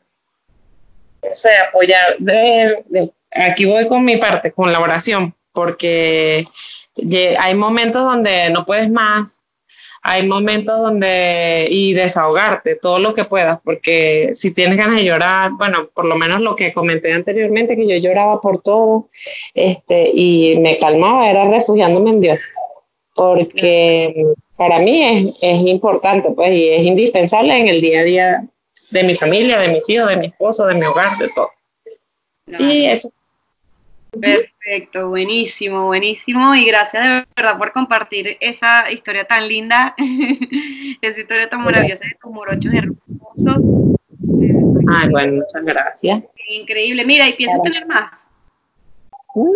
[1.21, 6.47] o sea, apoyar, de, aquí voy con mi parte, con la oración, porque
[7.39, 9.39] hay momentos donde no puedes más,
[10.07, 15.49] hay momentos donde y desahogarte todo lo que puedas, porque si tienes ganas de llorar,
[15.57, 19.09] bueno, por lo menos lo que comenté anteriormente, que yo lloraba por todo,
[19.55, 22.39] este, y me calmaba, era refugiándome en Dios,
[23.15, 24.25] porque
[24.55, 28.45] para mí es, es importante, pues, y es indispensable en el día a día
[28.91, 31.49] de mi familia, de mis hijos, de mi esposo, de mi hogar, de todo.
[32.59, 33.09] Y eso
[34.21, 36.55] Perfecto, buenísimo, buenísimo.
[36.55, 39.95] Y gracias de verdad por compartir esa historia tan linda,
[41.01, 43.97] esa historia tan maravillosa de tus morochos hermosos.
[44.87, 46.23] Ay, bueno, muchas gracias.
[46.49, 47.05] Increíble.
[47.05, 48.29] Mira, ¿y piensas tener más?
[49.35, 49.51] No.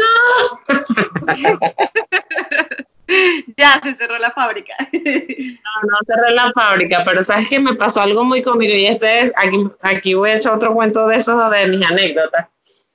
[3.57, 4.75] ya se cerró la fábrica.
[4.91, 9.31] no, no cerré la fábrica, pero sabes que me pasó algo muy cómico y este
[9.35, 12.47] aquí, aquí voy a echar otro cuento de esos de mis anécdotas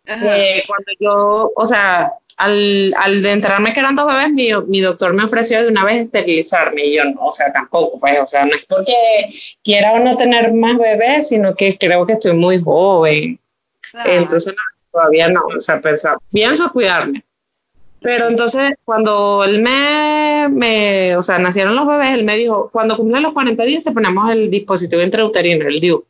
[0.07, 5.24] cuando yo, o sea, al, al enterarme que eran dos bebés, mi, mi, doctor me
[5.24, 8.55] ofreció de una vez esterilizarme y yo no, o sea, tampoco, pues, o sea, no
[8.55, 8.94] es porque
[9.62, 13.38] quiera o no tener más bebés, sino que creo que estoy muy joven.
[14.05, 14.55] Entonces,
[14.90, 17.24] todavía no, o sea, pensaba, pienso cuidarme.
[18.00, 22.96] Pero entonces, cuando él me, me, o sea, nacieron los bebés, él me dijo, cuando
[22.96, 26.05] cumplen los 40 días te ponemos el dispositivo intrauterino, el DIU.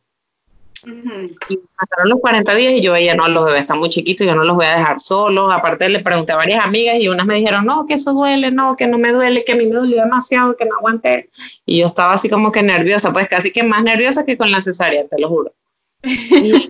[0.83, 4.35] Y pasaron los 40 días y yo veía, no, los bebés están muy chiquitos, yo
[4.35, 5.53] no los voy a dejar solos.
[5.53, 8.75] Aparte le pregunté a varias amigas y unas me dijeron, no, que eso duele, no,
[8.75, 11.29] que no me duele, que a mí me dolió demasiado, que no aguanté.
[11.65, 14.61] Y yo estaba así como que nerviosa, pues casi que más nerviosa que con la
[14.61, 15.51] cesárea, te lo juro.
[16.03, 16.67] Y,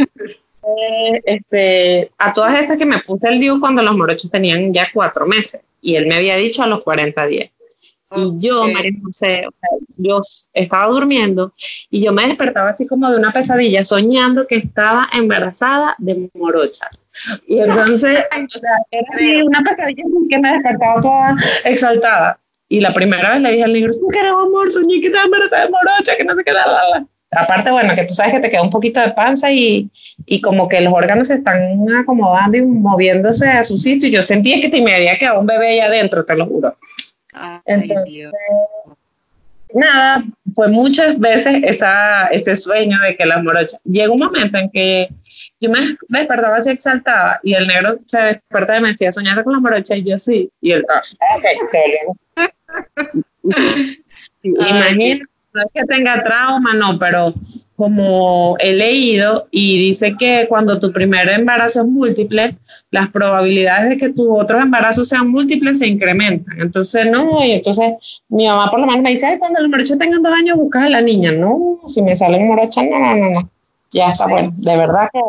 [0.67, 4.89] eh, este, a todas estas que me puse el DIU cuando los morochos tenían ya
[4.93, 7.51] cuatro meses y él me había dicho a los 40 días.
[8.15, 9.47] Y yo, María José,
[9.97, 10.21] yo
[10.53, 11.53] estaba durmiendo
[11.89, 17.07] y yo me despertaba así como de una pesadilla, soñando que estaba embarazada de morochas.
[17.47, 18.19] Y entonces,
[18.55, 22.39] o sea, era una pesadilla que me despertaba toda exaltada.
[22.67, 24.71] Y la primera vez le dije al negro, ¿qué era amor?
[24.71, 26.53] Soñé que estaba embarazada de morocha, que no sé qué.
[26.53, 29.89] La, Aparte, bueno, que tú sabes que te queda un poquito de panza y,
[30.25, 34.07] y como que los órganos se están acomodando y moviéndose a su sitio.
[34.07, 36.75] Y yo sentía que te me había quedado un bebé ahí adentro, te lo juro.
[37.65, 38.31] Entonces,
[39.73, 40.23] nada,
[40.53, 43.77] fue muchas veces esa, ese sueño de que la morocha.
[43.83, 45.09] Llega un momento en que
[45.59, 49.53] yo me despertaba así exaltada y el negro se despertaba y me decía, ¿soñaste con
[49.53, 49.95] la morocha?
[49.95, 50.49] Y yo sí.
[50.61, 51.01] Y él, ah,
[51.37, 51.45] ok,
[54.43, 55.21] Imagínate
[55.55, 57.33] no es que tenga trauma, no, pero
[57.75, 62.57] como he leído y dice que cuando tu primer embarazo es múltiple,
[62.91, 66.61] las probabilidades de que tus otros embarazos sean múltiples se incrementan.
[66.61, 67.93] Entonces, no, y entonces
[68.29, 70.85] mi mamá por lo menos me dice, ay, cuando los morochos tengan dos años, buscas
[70.85, 71.31] a la niña.
[71.31, 73.49] No, si me salen morochas, no, no, no, no.
[73.91, 75.19] Ya está, bueno, de verdad que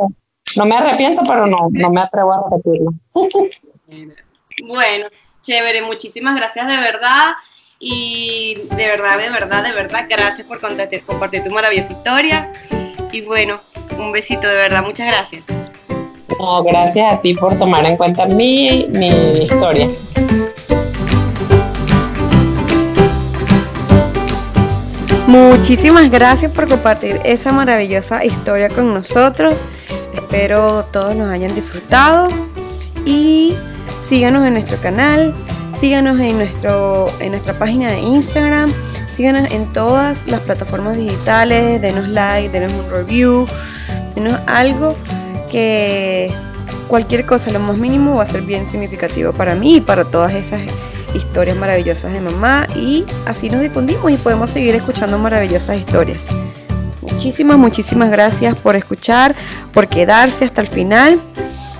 [0.57, 2.92] no me arrepiento, pero no, no me atrevo a repetirlo.
[4.66, 5.07] bueno,
[5.42, 7.32] chévere, muchísimas gracias de verdad.
[7.79, 12.53] Y de verdad, de verdad, de verdad, gracias por compartir, tu maravillosa historia.
[13.12, 13.61] Y bueno,
[13.99, 15.45] un besito, de verdad, muchas gracias.
[16.39, 19.89] No, gracias a ti por tomar en cuenta mi, mi historia.
[25.27, 29.64] Muchísimas gracias por compartir esa maravillosa historia con nosotros.
[30.14, 32.29] Espero todos nos hayan disfrutado
[33.05, 33.55] y
[34.01, 35.35] síganos en nuestro canal,
[35.77, 38.72] síganos en, nuestro, en nuestra página de Instagram,
[39.11, 43.47] síganos en todas las plataformas digitales, denos like, denos un review,
[44.14, 44.97] denos algo
[45.51, 46.33] que
[46.89, 50.33] cualquier cosa, lo más mínimo, va a ser bien significativo para mí y para todas
[50.35, 50.61] esas
[51.14, 56.29] historias maravillosas de mamá y así nos difundimos y podemos seguir escuchando maravillosas historias.
[57.03, 59.35] Muchísimas, muchísimas gracias por escuchar,
[59.72, 61.20] por quedarse hasta el final.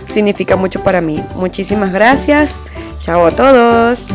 [0.09, 1.23] Significa mucho para mí.
[1.35, 2.63] Muchísimas gracias.
[3.01, 4.07] Chao a todos.